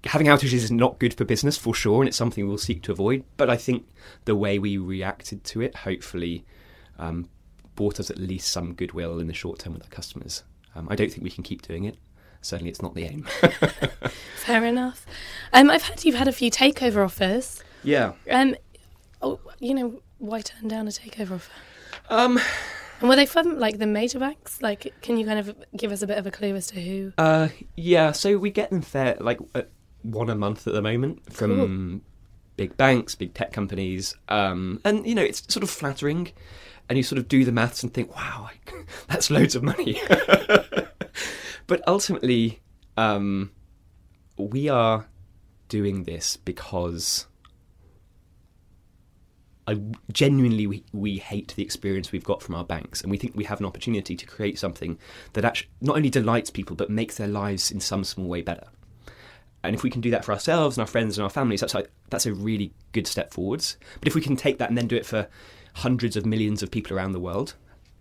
having 0.04 0.26
outages 0.26 0.54
is 0.54 0.70
not 0.70 0.98
good 0.98 1.14
for 1.14 1.24
business 1.24 1.58
for 1.58 1.74
sure, 1.74 2.00
and 2.00 2.08
it's 2.08 2.16
something 2.16 2.46
we'll 2.46 2.58
seek 2.58 2.82
to 2.84 2.92
avoid. 2.92 3.24
But 3.36 3.50
I 3.50 3.56
think 3.56 3.86
the 4.24 4.36
way 4.36 4.58
we 4.58 4.78
reacted 4.78 5.44
to 5.44 5.60
it, 5.60 5.74
hopefully, 5.74 6.44
um, 6.98 7.28
brought 7.74 8.00
us 8.00 8.10
at 8.10 8.18
least 8.18 8.50
some 8.50 8.74
goodwill 8.74 9.20
in 9.20 9.26
the 9.26 9.34
short 9.34 9.58
term 9.60 9.74
with 9.74 9.82
our 9.82 9.88
customers. 9.88 10.44
Um, 10.74 10.88
I 10.90 10.96
don't 10.96 11.10
think 11.10 11.22
we 11.22 11.30
can 11.30 11.44
keep 11.44 11.62
doing 11.62 11.84
it. 11.84 11.96
Certainly, 12.40 12.70
it's 12.70 12.82
not 12.82 12.94
the 12.94 13.04
aim. 13.04 13.22
Fair 14.36 14.64
enough. 14.64 15.04
Um, 15.52 15.70
I've 15.70 15.82
heard 15.82 16.04
you've 16.04 16.14
had 16.14 16.28
a 16.28 16.32
few 16.32 16.50
takeover 16.50 17.04
offers. 17.04 17.62
yeah. 17.82 18.12
Um, 18.30 18.54
oh, 19.22 19.40
you 19.58 19.74
know, 19.74 20.00
why 20.18 20.40
turn 20.40 20.68
down 20.68 20.86
a 20.86 20.90
takeover 20.90 21.32
offer? 21.36 21.52
Um, 22.08 22.38
And 23.00 23.08
were 23.08 23.16
they 23.16 23.26
from 23.26 23.58
like 23.58 23.78
the 23.78 23.86
major 23.86 24.18
banks? 24.18 24.60
Like, 24.62 24.92
can 25.02 25.16
you 25.18 25.26
kind 25.26 25.38
of 25.38 25.54
give 25.76 25.92
us 25.92 26.02
a 26.02 26.06
bit 26.06 26.18
of 26.18 26.26
a 26.26 26.30
clue 26.30 26.54
as 26.56 26.66
to 26.68 26.80
who? 26.80 27.12
Uh, 27.18 27.48
yeah, 27.76 28.12
so 28.12 28.38
we 28.38 28.50
get 28.50 28.70
them 28.70 28.82
fair 28.82 29.16
like 29.20 29.38
uh, 29.54 29.62
one 30.02 30.30
a 30.30 30.34
month 30.34 30.66
at 30.66 30.74
the 30.74 30.82
moment 30.82 31.32
from 31.32 32.02
big 32.56 32.76
banks, 32.76 33.14
big 33.14 33.34
tech 33.34 33.52
companies, 33.52 34.16
um, 34.28 34.80
and 34.84 35.06
you 35.06 35.14
know 35.14 35.22
it's 35.22 35.42
sort 35.52 35.62
of 35.62 35.70
flattering, 35.70 36.32
and 36.88 36.96
you 36.96 37.04
sort 37.04 37.18
of 37.20 37.28
do 37.28 37.44
the 37.44 37.52
maths 37.52 37.82
and 37.84 37.94
think, 37.94 38.14
wow, 38.16 38.50
that's 39.08 39.30
loads 39.30 39.54
of 39.54 39.62
money. 39.62 40.00
but 41.68 41.86
ultimately, 41.86 42.60
um, 42.96 43.52
we 44.36 44.68
are 44.68 45.06
doing 45.68 46.04
this 46.04 46.36
because 46.36 47.26
I 49.68 49.78
genuinely 50.10 50.66
we, 50.66 50.84
we 50.94 51.18
hate 51.18 51.52
the 51.54 51.62
experience 51.62 52.10
we've 52.10 52.24
got 52.24 52.42
from 52.42 52.54
our 52.54 52.64
banks, 52.64 53.02
and 53.02 53.10
we 53.10 53.18
think 53.18 53.36
we 53.36 53.44
have 53.44 53.60
an 53.60 53.66
opportunity 53.66 54.16
to 54.16 54.26
create 54.26 54.58
something 54.58 54.98
that 55.34 55.44
actually 55.44 55.68
not 55.82 55.96
only 55.96 56.08
delights 56.08 56.48
people 56.48 56.74
but 56.74 56.88
makes 56.88 57.18
their 57.18 57.28
lives 57.28 57.70
in 57.70 57.80
some 57.80 58.02
small 58.02 58.26
way 58.26 58.40
better. 58.40 58.66
And 59.62 59.74
if 59.74 59.82
we 59.82 59.90
can 59.90 60.00
do 60.00 60.10
that 60.12 60.24
for 60.24 60.32
ourselves 60.32 60.78
and 60.78 60.82
our 60.82 60.86
friends 60.86 61.18
and 61.18 61.22
our 61.24 61.30
families, 61.30 61.60
that's 61.60 61.74
like 61.74 61.90
that's 62.08 62.24
a 62.24 62.32
really 62.32 62.72
good 62.92 63.06
step 63.06 63.34
forwards. 63.34 63.76
But 64.00 64.08
if 64.08 64.14
we 64.14 64.22
can 64.22 64.36
take 64.36 64.56
that 64.56 64.70
and 64.70 64.78
then 64.78 64.88
do 64.88 64.96
it 64.96 65.04
for 65.04 65.28
hundreds 65.74 66.16
of 66.16 66.24
millions 66.24 66.62
of 66.62 66.70
people 66.70 66.96
around 66.96 67.12
the 67.12 67.20
world, 67.20 67.54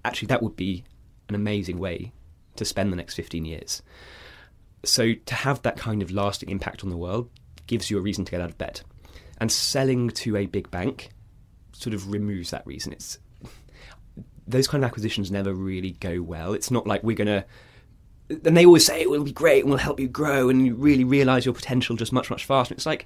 actually 0.06 0.27
that 0.27 0.41
would 0.41 0.56
be 0.56 0.86
an 1.27 1.36
amazing 1.36 1.80
way 1.80 2.13
to 2.58 2.65
spend 2.65 2.91
the 2.91 2.98
next 2.98 3.15
15 3.15 3.46
years. 3.46 3.82
So 4.84 5.13
to 5.13 5.36
have 5.36 5.62
that 5.63 5.78
kind 5.78 6.02
of 6.02 6.12
lasting 6.12 6.50
impact 6.50 6.84
on 6.84 6.89
the 6.89 6.98
world 6.98 7.30
gives 7.65 7.89
you 7.89 7.98
a 7.98 8.02
reason 8.02 8.26
to 8.26 8.32
get 8.32 8.41
out 8.41 8.50
of 8.50 8.58
bed. 8.58 8.82
And 9.39 9.52
selling 9.52 10.10
to 10.12 10.36
a 10.36 10.46
big 10.46 10.72
bank 10.72 11.10
sort 11.74 11.93
of 11.93 12.12
removes 12.12 12.50
that 12.52 12.65
reason. 12.65 12.93
It's 12.93 13.20
those 14.48 14.67
kind 14.67 14.84
of 14.84 14.88
acquisitions 14.88 15.30
never 15.30 15.54
really 15.54 15.91
go 15.91 16.22
well. 16.22 16.54
It's 16.54 16.72
not 16.72 16.88
like 16.88 17.04
we're 17.04 17.15
gonna. 17.15 17.46
And 18.30 18.58
they 18.58 18.65
always 18.65 18.86
say 18.86 19.02
it 19.02 19.10
will 19.10 19.24
be 19.24 19.32
great 19.32 19.62
and 19.63 19.70
we'll 19.70 19.78
help 19.78 20.00
you 20.00 20.08
grow 20.08 20.50
and 20.50 20.65
you 20.65 20.76
really 20.76 21.06
realise 21.06 21.46
your 21.46 21.54
potential 21.54 21.96
just 21.96 22.12
much 22.12 22.30
much 22.30 22.46
faster. 22.46 22.74
It's 22.74 22.86
like, 22.86 23.06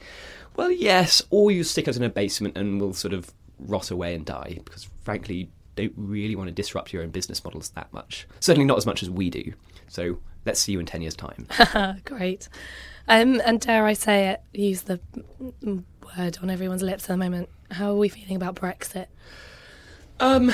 well, 0.56 0.72
yes, 0.72 1.22
or 1.30 1.52
you 1.52 1.64
stick 1.64 1.88
us 1.88 1.98
in 1.98 2.04
a 2.04 2.10
basement 2.10 2.58
and 2.58 2.80
we'll 2.80 2.94
sort 2.94 3.14
of 3.14 3.32
rot 3.60 3.92
away 3.92 4.16
and 4.16 4.26
die 4.26 4.60
because, 4.64 4.90
frankly, 5.04 5.50
don't 5.76 5.94
really 5.96 6.36
want 6.36 6.48
to 6.48 6.54
disrupt 6.54 6.94
your 6.94 7.04
own 7.04 7.10
business 7.10 7.44
models 7.44 7.70
that 7.72 7.92
much. 7.94 8.28
Certainly 8.40 8.66
not 8.66 8.78
as 8.78 8.86
much 8.86 9.04
as 9.04 9.10
we 9.10 9.30
do. 9.30 9.54
So 9.88 10.20
let's 10.46 10.60
see 10.60 10.72
you 10.74 10.80
in 10.80 10.86
ten 10.86 11.02
years' 11.02 11.16
time. 11.16 11.48
Great. 12.06 12.50
Um, 13.08 13.42
and 13.46 13.60
dare 13.60 13.86
I 13.86 13.94
say 13.94 14.30
it, 14.30 14.42
use 14.54 14.84
the 14.84 15.00
word 16.18 16.38
on 16.42 16.50
everyone's 16.50 16.84
lips 16.84 17.06
at 17.06 17.08
the 17.08 17.18
moment. 17.18 17.50
How 17.72 17.92
are 17.92 17.98
we 17.98 18.10
feeling 18.10 18.36
about 18.36 18.56
Brexit? 18.56 19.08
Um, 20.20 20.54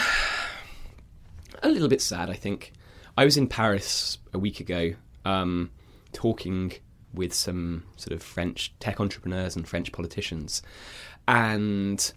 a 1.62 1.69
little 1.69 1.89
bit 1.89 2.01
sad, 2.01 2.30
I 2.30 2.36
think. 2.36 2.73
I 3.17 3.25
was 3.25 3.38
in 3.38 3.47
Paris 3.47 4.17
a 4.34 4.39
week 4.39 4.60
ago, 4.60 4.93
um, 5.25 5.71
talking 6.13 6.73
with 7.13 7.34
some 7.34 7.84
sort 7.95 8.13
of 8.13 8.21
French 8.21 8.73
tech 8.80 8.99
entrepreneurs 8.99 9.56
and 9.56 9.67
French 9.67 9.91
politicians, 9.91 10.62
and 11.27 12.13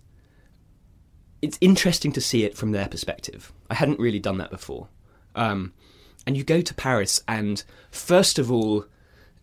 it's 1.42 1.58
interesting 1.60 2.12
to 2.12 2.20
see 2.20 2.44
it 2.44 2.56
from 2.56 2.72
their 2.72 2.88
perspective. 2.88 3.52
I 3.70 3.74
hadn't 3.74 3.98
really 3.98 4.18
done 4.18 4.38
that 4.38 4.50
before. 4.50 4.88
Um, 5.34 5.72
and 6.26 6.36
you 6.36 6.44
go 6.44 6.60
to 6.60 6.74
Paris, 6.74 7.22
and 7.26 7.62
first 7.90 8.38
of 8.38 8.50
all, 8.52 8.84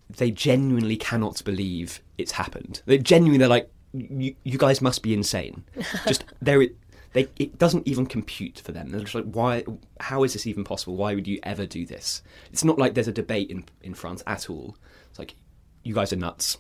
they 0.10 0.32
genuinely 0.32 0.96
cannot 0.96 1.44
believe 1.44 2.02
it's 2.18 2.34
happened. 2.34 2.82
They 2.86 2.98
genuinely, 2.98 3.40
they're 3.40 3.48
like, 3.48 3.72
you, 3.94 4.36
you 4.44 4.58
guys 4.58 4.82
must 4.82 5.02
be 5.02 5.14
insane. 5.14 5.64
Just 6.08 6.24
there, 6.42 6.62
it, 6.62 6.76
they, 7.14 7.28
it 7.38 7.58
doesn't 7.58 7.88
even 7.88 8.06
compute 8.06 8.60
for 8.60 8.72
them. 8.72 8.90
They're 8.90 9.02
just 9.02 9.16
like, 9.16 9.26
why? 9.26 9.64
How 10.00 10.24
is 10.24 10.34
this 10.34 10.46
even 10.46 10.64
possible? 10.64 10.96
Why 10.98 11.16
would 11.16 11.28
you 11.28 11.40
ever 11.42 11.66
do 11.66 11.86
this? 11.86 12.22
It's 12.52 12.64
not 12.64 12.78
like 12.78 12.94
there's 12.94 13.08
a 13.08 13.14
debate 13.14 13.50
in 13.50 13.66
in 13.82 13.96
France 13.96 14.22
at 14.28 14.50
all. 14.50 14.78
It's 15.10 15.18
like, 15.18 15.36
you 15.84 15.96
guys 15.96 16.14
are 16.14 16.18
nuts. 16.18 16.58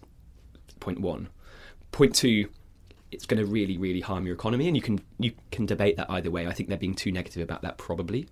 Point 0.79 0.99
one. 0.99 1.29
Point 1.91 2.15
two. 2.15 2.49
It's 3.11 3.25
going 3.25 3.39
to 3.39 3.45
really, 3.45 3.77
really 3.77 4.01
harm 4.01 4.25
your 4.25 4.35
economy, 4.35 4.67
and 4.67 4.75
you 4.75 4.81
can 4.81 4.99
you 5.19 5.33
can 5.51 5.65
debate 5.65 5.97
that 5.97 6.09
either 6.09 6.29
way. 6.29 6.47
I 6.47 6.53
think 6.53 6.69
they're 6.69 6.77
being 6.77 6.95
too 6.95 7.11
negative 7.11 7.41
about 7.41 7.61
that, 7.61 7.77
probably. 7.77 8.27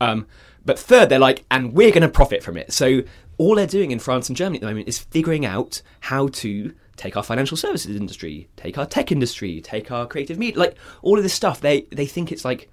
Um, 0.00 0.26
but 0.64 0.78
third, 0.78 1.08
they're 1.08 1.18
like, 1.18 1.44
and 1.50 1.72
we're 1.72 1.90
going 1.90 2.02
to 2.02 2.08
profit 2.08 2.42
from 2.42 2.56
it. 2.56 2.72
So 2.72 3.02
all 3.38 3.54
they're 3.54 3.66
doing 3.66 3.90
in 3.90 3.98
France 3.98 4.28
and 4.28 4.36
Germany 4.36 4.58
at 4.58 4.60
the 4.62 4.66
moment 4.68 4.88
is 4.88 4.98
figuring 4.98 5.44
out 5.44 5.82
how 6.00 6.28
to 6.28 6.74
take 6.96 7.16
our 7.16 7.22
financial 7.22 7.56
services 7.56 7.96
industry, 7.96 8.48
take 8.56 8.78
our 8.78 8.86
tech 8.86 9.10
industry, 9.10 9.60
take 9.60 9.90
our 9.90 10.06
creative 10.06 10.38
media, 10.38 10.58
like 10.58 10.76
all 11.02 11.16
of 11.16 11.22
this 11.22 11.34
stuff. 11.34 11.60
They 11.60 11.82
they 11.92 12.06
think 12.06 12.32
it's 12.32 12.44
like 12.44 12.70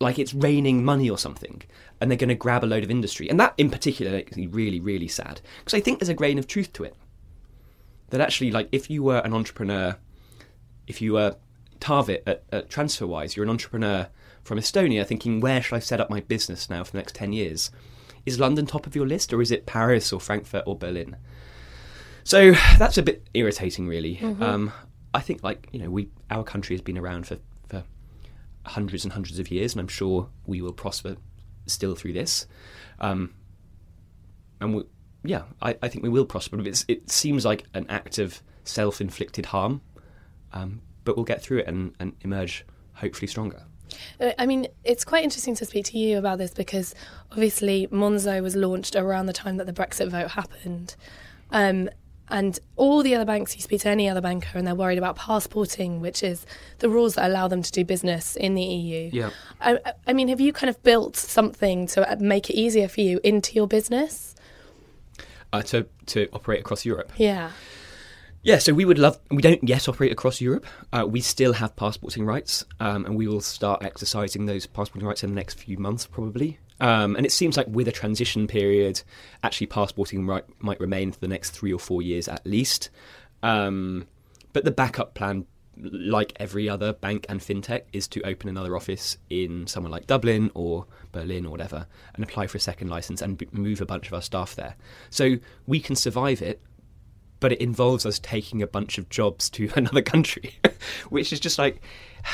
like 0.00 0.18
it's 0.18 0.32
raining 0.32 0.84
money 0.84 1.10
or 1.10 1.18
something, 1.18 1.62
and 2.00 2.10
they're 2.10 2.18
going 2.18 2.28
to 2.28 2.34
grab 2.34 2.64
a 2.64 2.66
load 2.66 2.84
of 2.84 2.90
industry. 2.90 3.28
And 3.28 3.38
that 3.40 3.54
in 3.58 3.70
particular 3.70 4.12
makes 4.12 4.36
me 4.36 4.46
really 4.46 4.80
really 4.80 5.08
sad 5.08 5.40
because 5.58 5.74
I 5.74 5.80
think 5.80 5.98
there's 5.98 6.08
a 6.08 6.14
grain 6.14 6.38
of 6.38 6.46
truth 6.46 6.72
to 6.74 6.84
it. 6.84 6.96
That 8.10 8.20
actually, 8.20 8.50
like, 8.50 8.68
if 8.72 8.90
you 8.90 9.02
were 9.02 9.18
an 9.18 9.32
entrepreneur, 9.32 9.96
if 10.86 11.00
you 11.00 11.14
were 11.14 11.36
Taavet 11.80 12.22
at, 12.26 12.44
at 12.52 12.68
TransferWise, 12.68 13.36
you're 13.36 13.44
an 13.44 13.50
entrepreneur 13.50 14.08
from 14.42 14.58
Estonia 14.58 15.06
thinking, 15.06 15.40
where 15.40 15.62
should 15.62 15.76
I 15.76 15.80
set 15.80 16.00
up 16.00 16.10
my 16.10 16.20
business 16.20 16.68
now 16.68 16.84
for 16.84 16.92
the 16.92 16.98
next 16.98 17.14
10 17.14 17.32
years? 17.32 17.70
Is 18.26 18.38
London 18.38 18.66
top 18.66 18.86
of 18.86 18.94
your 18.94 19.06
list 19.06 19.32
or 19.32 19.40
is 19.40 19.50
it 19.50 19.66
Paris 19.66 20.12
or 20.12 20.20
Frankfurt 20.20 20.64
or 20.66 20.76
Berlin? 20.76 21.16
So 22.24 22.52
that's 22.78 22.98
a 22.98 23.02
bit 23.02 23.26
irritating, 23.34 23.86
really. 23.86 24.16
Um, 24.44 24.72
I 25.14 25.20
think, 25.20 25.42
like, 25.42 25.68
you 25.72 25.80
know, 25.80 25.90
we 25.90 26.08
our 26.30 26.44
country 26.44 26.74
has 26.74 26.82
been 26.82 26.98
around 26.98 27.26
for, 27.26 27.38
for 27.68 27.82
hundreds 28.66 29.04
and 29.04 29.12
hundreds 29.12 29.38
of 29.38 29.50
years, 29.50 29.72
and 29.72 29.80
I'm 29.80 29.88
sure 29.88 30.28
we 30.46 30.60
will 30.60 30.72
prosper 30.72 31.16
still 31.66 31.94
through 31.94 32.12
this. 32.12 32.46
Um, 33.00 33.34
and 34.60 34.74
we, 34.76 34.84
yeah, 35.24 35.42
I, 35.60 35.76
I 35.82 35.88
think 35.88 36.02
we 36.02 36.08
will 36.08 36.24
prosper. 36.24 36.56
But 36.56 36.66
it's, 36.66 36.84
it 36.88 37.10
seems 37.10 37.44
like 37.44 37.64
an 37.74 37.86
act 37.88 38.18
of 38.18 38.42
self 38.64 39.00
inflicted 39.00 39.46
harm, 39.46 39.80
um, 40.52 40.82
but 41.04 41.16
we'll 41.16 41.24
get 41.24 41.42
through 41.42 41.58
it 41.58 41.66
and, 41.66 41.94
and 41.98 42.14
emerge 42.22 42.64
hopefully 42.94 43.26
stronger. 43.26 43.64
Uh, 44.20 44.32
I 44.38 44.46
mean, 44.46 44.66
it's 44.84 45.04
quite 45.04 45.24
interesting 45.24 45.54
to 45.56 45.64
speak 45.64 45.86
to 45.86 45.98
you 45.98 46.18
about 46.18 46.38
this 46.38 46.52
because 46.52 46.94
obviously 47.32 47.88
Monzo 47.88 48.42
was 48.42 48.56
launched 48.56 48.96
around 48.96 49.26
the 49.26 49.32
time 49.32 49.56
that 49.56 49.66
the 49.66 49.72
Brexit 49.72 50.08
vote 50.08 50.30
happened. 50.30 50.94
Um, 51.50 51.90
and 52.30 52.58
all 52.76 53.02
the 53.02 53.16
other 53.16 53.24
banks, 53.24 53.56
you 53.56 53.62
speak 53.62 53.80
to 53.80 53.88
any 53.88 54.08
other 54.08 54.20
banker, 54.20 54.56
and 54.56 54.64
they're 54.64 54.74
worried 54.74 54.98
about 54.98 55.16
passporting, 55.16 56.00
which 56.00 56.22
is 56.22 56.46
the 56.78 56.88
rules 56.88 57.16
that 57.16 57.28
allow 57.28 57.48
them 57.48 57.60
to 57.60 57.72
do 57.72 57.84
business 57.84 58.36
in 58.36 58.54
the 58.54 58.62
EU. 58.62 59.10
Yeah. 59.12 59.30
I, 59.60 59.80
I 60.06 60.12
mean, 60.12 60.28
have 60.28 60.40
you 60.40 60.52
kind 60.52 60.70
of 60.70 60.80
built 60.84 61.16
something 61.16 61.88
to 61.88 62.16
make 62.20 62.48
it 62.48 62.54
easier 62.54 62.86
for 62.86 63.00
you 63.00 63.18
into 63.24 63.54
your 63.54 63.66
business? 63.66 64.29
Uh, 65.52 65.62
to, 65.62 65.86
to 66.06 66.28
operate 66.32 66.60
across 66.60 66.84
Europe. 66.84 67.12
Yeah. 67.16 67.50
Yeah, 68.42 68.58
so 68.58 68.72
we 68.72 68.84
would 68.84 68.98
love. 68.98 69.18
We 69.30 69.42
don't 69.42 69.62
yet 69.68 69.88
operate 69.88 70.12
across 70.12 70.40
Europe. 70.40 70.64
Uh, 70.92 71.04
we 71.06 71.20
still 71.20 71.52
have 71.52 71.76
passporting 71.76 72.24
rights, 72.24 72.64
um, 72.78 73.04
and 73.04 73.16
we 73.16 73.28
will 73.28 73.42
start 73.42 73.84
exercising 73.84 74.46
those 74.46 74.66
passporting 74.66 75.06
rights 75.06 75.22
in 75.22 75.30
the 75.30 75.36
next 75.36 75.58
few 75.58 75.76
months, 75.76 76.06
probably. 76.06 76.58
Um, 76.80 77.16
and 77.16 77.26
it 77.26 77.32
seems 77.32 77.58
like 77.58 77.66
with 77.68 77.86
a 77.88 77.92
transition 77.92 78.46
period, 78.46 79.02
actually 79.42 79.66
passporting 79.66 80.24
might, 80.24 80.44
might 80.62 80.80
remain 80.80 81.12
for 81.12 81.20
the 81.20 81.28
next 81.28 81.50
three 81.50 81.72
or 81.72 81.78
four 81.78 82.00
years 82.00 82.28
at 82.28 82.46
least. 82.46 82.88
Um, 83.42 84.06
but 84.52 84.64
the 84.64 84.70
backup 84.70 85.14
plan, 85.14 85.46
like 85.82 86.32
every 86.38 86.68
other 86.68 86.92
bank 86.92 87.26
and 87.28 87.40
fintech, 87.40 87.82
is 87.92 88.08
to 88.08 88.22
open 88.22 88.48
another 88.48 88.76
office 88.76 89.16
in 89.28 89.66
somewhere 89.66 89.90
like 89.90 90.06
Dublin 90.06 90.50
or 90.54 90.86
Berlin 91.12 91.46
or 91.46 91.50
whatever 91.50 91.86
and 92.14 92.24
apply 92.24 92.46
for 92.46 92.58
a 92.58 92.60
second 92.60 92.88
license 92.88 93.22
and 93.22 93.38
b- 93.38 93.48
move 93.52 93.80
a 93.80 93.86
bunch 93.86 94.06
of 94.06 94.14
our 94.14 94.22
staff 94.22 94.54
there. 94.54 94.76
So 95.10 95.36
we 95.66 95.80
can 95.80 95.96
survive 95.96 96.42
it, 96.42 96.60
but 97.40 97.52
it 97.52 97.60
involves 97.60 98.04
us 98.06 98.18
taking 98.18 98.62
a 98.62 98.66
bunch 98.66 98.98
of 98.98 99.08
jobs 99.08 99.50
to 99.50 99.70
another 99.76 100.02
country, 100.02 100.58
which 101.10 101.32
is 101.32 101.40
just 101.40 101.58
like. 101.58 101.82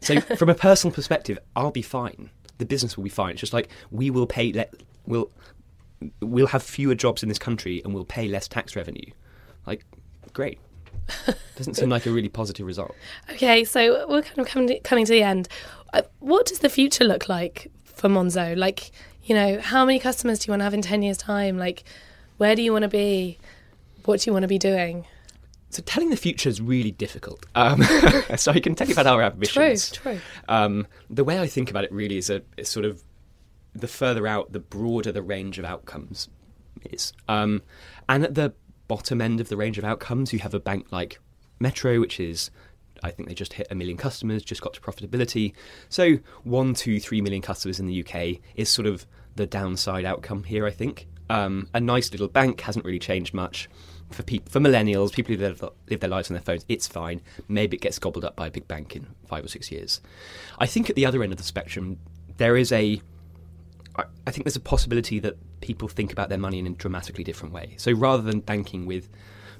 So, 0.00 0.20
from 0.36 0.48
a 0.48 0.54
personal 0.54 0.94
perspective, 0.94 1.40
I'll 1.56 1.72
be 1.72 1.82
fine. 1.82 2.30
The 2.58 2.64
business 2.64 2.96
will 2.96 3.02
be 3.02 3.10
fine. 3.10 3.32
It's 3.32 3.40
just 3.40 3.52
like 3.52 3.68
we 3.90 4.10
will 4.10 4.28
pay. 4.28 4.52
Let 4.52 4.72
we'll 5.06 5.28
we'll 6.20 6.46
have 6.46 6.62
fewer 6.62 6.94
jobs 6.94 7.24
in 7.24 7.28
this 7.28 7.38
country 7.38 7.82
and 7.84 7.92
we'll 7.92 8.04
pay 8.04 8.28
less 8.28 8.46
tax 8.46 8.76
revenue. 8.76 9.10
Like, 9.66 9.84
great. 10.32 10.60
Doesn't 11.56 11.74
seem 11.74 11.88
like 11.88 12.06
a 12.06 12.10
really 12.10 12.28
positive 12.28 12.66
result. 12.66 12.94
Okay, 13.32 13.64
so 13.64 14.06
we're 14.08 14.22
kind 14.22 14.38
of 14.38 14.46
coming 14.46 14.68
to, 14.68 14.80
coming 14.80 15.04
to 15.04 15.12
the 15.12 15.22
end. 15.22 15.48
Uh, 15.92 16.02
What 16.20 16.46
does 16.46 16.60
the 16.60 16.68
future 16.68 17.04
look 17.04 17.28
like 17.28 17.70
for 17.84 18.08
Monzo? 18.08 18.56
Like, 18.56 18.90
you 19.24 19.34
know, 19.34 19.60
how 19.60 19.84
many 19.84 19.98
customers 19.98 20.38
do 20.38 20.48
you 20.48 20.52
want 20.52 20.60
to 20.60 20.64
have 20.64 20.74
in 20.74 20.82
10 20.82 21.02
years' 21.02 21.18
time? 21.18 21.58
Like, 21.58 21.84
where 22.36 22.54
do 22.54 22.62
you 22.62 22.72
want 22.72 22.82
to 22.84 22.88
be? 22.88 23.38
What 24.04 24.20
do 24.20 24.28
you 24.30 24.32
want 24.32 24.44
to 24.44 24.48
be 24.48 24.58
doing? 24.58 25.06
So, 25.70 25.82
telling 25.82 26.08
the 26.10 26.16
future 26.16 26.48
is 26.48 26.60
really 26.62 26.92
difficult. 26.92 27.44
Um, 27.54 27.82
so, 28.36 28.52
I 28.52 28.60
can 28.60 28.74
tell 28.74 28.86
you 28.86 28.94
about 28.94 29.06
our 29.06 29.18
True, 29.20 29.24
ambitions. 29.64 29.90
true. 29.92 30.18
Um, 30.48 30.86
the 31.10 31.24
way 31.24 31.38
I 31.40 31.46
think 31.46 31.70
about 31.70 31.84
it 31.84 31.92
really 31.92 32.16
is 32.18 32.30
a 32.30 32.42
is 32.56 32.68
sort 32.68 32.86
of 32.86 33.02
the 33.74 33.88
further 33.88 34.26
out, 34.26 34.52
the 34.52 34.60
broader 34.60 35.12
the 35.12 35.20
range 35.22 35.58
of 35.58 35.64
outcomes 35.64 36.28
is. 36.90 37.12
Um, 37.28 37.62
and 38.08 38.24
at 38.24 38.34
the 38.34 38.54
bottom 38.88 39.20
end 39.20 39.40
of 39.40 39.48
the 39.48 39.56
range 39.56 39.78
of 39.78 39.84
outcomes, 39.84 40.32
you 40.32 40.38
have 40.40 40.54
a 40.54 40.60
bank 40.60 40.86
like 40.90 41.20
Metro, 41.60 42.00
which 42.00 42.18
is, 42.18 42.50
I 43.02 43.10
think 43.10 43.28
they 43.28 43.34
just 43.34 43.52
hit 43.52 43.68
a 43.70 43.74
million 43.74 43.96
customers, 43.96 44.42
just 44.42 44.62
got 44.62 44.74
to 44.74 44.80
profitability. 44.80 45.52
So 45.88 46.18
one, 46.44 46.74
two, 46.74 46.98
three 46.98 47.20
million 47.20 47.42
customers 47.42 47.78
in 47.78 47.86
the 47.86 48.04
UK 48.04 48.40
is 48.56 48.68
sort 48.68 48.86
of 48.86 49.06
the 49.36 49.46
downside 49.46 50.04
outcome 50.04 50.44
here. 50.44 50.66
I 50.66 50.70
think 50.70 51.06
um, 51.30 51.68
a 51.74 51.80
nice 51.80 52.10
little 52.10 52.28
bank 52.28 52.60
hasn't 52.62 52.84
really 52.84 52.98
changed 52.98 53.34
much. 53.34 53.68
For 54.10 54.22
people, 54.22 54.50
for 54.50 54.58
millennials, 54.58 55.12
people 55.12 55.34
who 55.34 55.40
live, 55.42 55.62
live 55.90 56.00
their 56.00 56.08
lives 56.08 56.30
on 56.30 56.34
their 56.34 56.42
phones, 56.42 56.64
it's 56.66 56.88
fine. 56.88 57.20
Maybe 57.46 57.76
it 57.76 57.82
gets 57.82 57.98
gobbled 57.98 58.24
up 58.24 58.36
by 58.36 58.46
a 58.46 58.50
big 58.50 58.66
bank 58.66 58.96
in 58.96 59.06
five 59.26 59.44
or 59.44 59.48
six 59.48 59.70
years. 59.70 60.00
I 60.58 60.64
think 60.64 60.88
at 60.88 60.96
the 60.96 61.04
other 61.04 61.22
end 61.22 61.30
of 61.30 61.36
the 61.36 61.44
spectrum, 61.44 61.98
there 62.38 62.56
is 62.56 62.72
a 62.72 63.02
I- 64.26 64.30
think 64.30 64.44
there's 64.44 64.56
a 64.56 64.60
possibility 64.60 65.18
that 65.20 65.36
people 65.60 65.88
think 65.88 66.12
about 66.12 66.28
their 66.28 66.38
money 66.38 66.58
in 66.58 66.66
a 66.66 66.70
dramatically 66.70 67.24
different 67.24 67.52
way. 67.54 67.74
So 67.78 67.92
rather 67.92 68.22
than 68.22 68.40
banking 68.40 68.86
with 68.86 69.08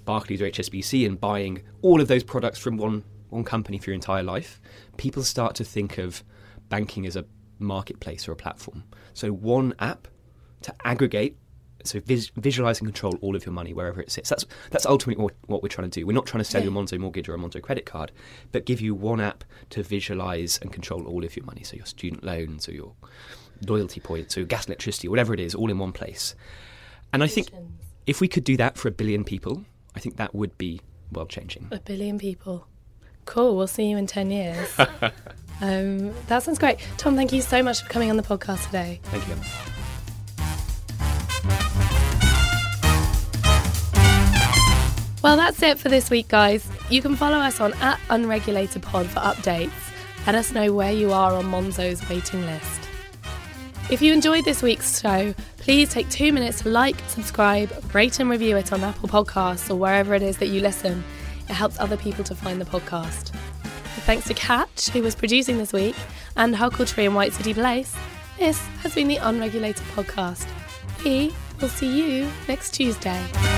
Barclays 0.04 0.40
or 0.40 0.46
HSBC 0.46 1.06
and 1.06 1.20
buying 1.20 1.62
all 1.82 2.00
of 2.00 2.08
those 2.08 2.24
products 2.24 2.58
from 2.58 2.76
one 2.76 3.04
one 3.30 3.44
company 3.44 3.76
for 3.78 3.90
your 3.90 3.94
entire 3.94 4.22
life, 4.22 4.58
people 4.96 5.22
start 5.22 5.54
to 5.56 5.64
think 5.64 5.98
of 5.98 6.24
banking 6.70 7.04
as 7.06 7.14
a 7.14 7.26
marketplace 7.58 8.26
or 8.26 8.32
a 8.32 8.36
platform. 8.36 8.84
So 9.12 9.30
one 9.32 9.74
app 9.80 10.08
to 10.62 10.74
aggregate, 10.84 11.36
so 11.84 12.00
vis- 12.00 12.30
visualize 12.36 12.80
and 12.80 12.88
control 12.88 13.18
all 13.20 13.36
of 13.36 13.44
your 13.44 13.52
money 13.52 13.74
wherever 13.74 14.00
it 14.00 14.10
sits. 14.10 14.30
That's 14.30 14.46
that's 14.70 14.86
ultimately 14.86 15.22
what, 15.22 15.34
what 15.46 15.62
we're 15.62 15.68
trying 15.68 15.90
to 15.90 16.00
do. 16.00 16.06
We're 16.06 16.14
not 16.14 16.26
trying 16.26 16.42
to 16.42 16.50
sell 16.50 16.62
you 16.62 16.70
a 16.70 16.72
Monzo 16.72 16.98
mortgage 16.98 17.28
or 17.28 17.34
a 17.34 17.38
Monzo 17.38 17.60
credit 17.60 17.84
card, 17.84 18.12
but 18.52 18.64
give 18.64 18.80
you 18.80 18.94
one 18.94 19.20
app 19.20 19.44
to 19.70 19.82
visualize 19.82 20.58
and 20.62 20.72
control 20.72 21.06
all 21.06 21.24
of 21.24 21.36
your 21.36 21.44
money. 21.44 21.62
So 21.64 21.76
your 21.76 21.86
student 21.86 22.24
loans 22.24 22.68
or 22.68 22.72
your 22.72 22.94
loyalty 23.66 24.00
points 24.00 24.36
or 24.36 24.44
gas, 24.44 24.66
electricity, 24.66 25.08
whatever 25.08 25.34
it 25.34 25.40
is, 25.40 25.54
all 25.54 25.70
in 25.70 25.78
one 25.78 25.92
place. 25.92 26.34
And 27.12 27.22
I 27.22 27.26
think 27.26 27.48
if 28.06 28.20
we 28.20 28.28
could 28.28 28.44
do 28.44 28.56
that 28.56 28.76
for 28.76 28.88
a 28.88 28.90
billion 28.90 29.24
people, 29.24 29.64
I 29.94 30.00
think 30.00 30.16
that 30.16 30.34
would 30.34 30.56
be 30.58 30.80
world 31.12 31.30
changing. 31.30 31.68
A 31.70 31.80
billion 31.80 32.18
people. 32.18 32.66
Cool. 33.24 33.56
We'll 33.56 33.66
see 33.66 33.84
you 33.90 33.96
in 33.96 34.06
10 34.06 34.30
years. 34.30 34.78
um, 35.60 36.14
that 36.26 36.42
sounds 36.42 36.58
great. 36.58 36.78
Tom, 36.96 37.16
thank 37.16 37.32
you 37.32 37.42
so 37.42 37.62
much 37.62 37.82
for 37.82 37.88
coming 37.88 38.10
on 38.10 38.16
the 38.16 38.22
podcast 38.22 38.66
today. 38.66 39.00
Thank 39.04 39.28
you. 39.28 39.34
Well, 45.22 45.36
that's 45.36 45.60
it 45.62 45.78
for 45.78 45.88
this 45.88 46.10
week, 46.10 46.28
guys. 46.28 46.66
You 46.90 47.02
can 47.02 47.16
follow 47.16 47.38
us 47.38 47.60
on 47.60 47.74
at 47.74 47.98
UnregulatedPod 48.08 49.06
for 49.06 49.20
updates. 49.20 49.72
Let 50.26 50.36
us 50.36 50.52
know 50.52 50.72
where 50.72 50.92
you 50.92 51.12
are 51.12 51.32
on 51.32 51.46
Monzo's 51.46 52.08
waiting 52.08 52.46
list. 52.46 52.87
If 53.90 54.02
you 54.02 54.12
enjoyed 54.12 54.44
this 54.44 54.62
week's 54.62 55.00
show, 55.00 55.34
please 55.56 55.88
take 55.88 56.10
two 56.10 56.30
minutes 56.30 56.60
to 56.60 56.68
like, 56.68 56.96
subscribe, 57.08 57.72
rate 57.94 58.20
and 58.20 58.28
review 58.28 58.54
it 58.58 58.70
on 58.70 58.84
Apple 58.84 59.08
Podcasts 59.08 59.70
or 59.70 59.76
wherever 59.76 60.14
it 60.14 60.22
is 60.22 60.36
that 60.38 60.48
you 60.48 60.60
listen. 60.60 61.02
It 61.48 61.54
helps 61.54 61.80
other 61.80 61.96
people 61.96 62.22
to 62.24 62.34
find 62.34 62.60
the 62.60 62.66
podcast. 62.66 63.30
Thanks 64.04 64.26
to 64.26 64.34
Kat, 64.34 64.90
who 64.92 65.02
was 65.02 65.14
producing 65.14 65.56
this 65.56 65.72
week, 65.72 65.96
and 66.36 66.54
Huckletree 66.54 67.06
in 67.06 67.14
White 67.14 67.32
City 67.32 67.54
Place. 67.54 67.96
This 68.38 68.58
has 68.82 68.94
been 68.94 69.08
the 69.08 69.16
Unregulated 69.16 69.86
Podcast. 69.94 70.46
We 71.02 71.34
will 71.58 71.70
see 71.70 71.90
you 71.90 72.30
next 72.46 72.74
Tuesday. 72.74 73.57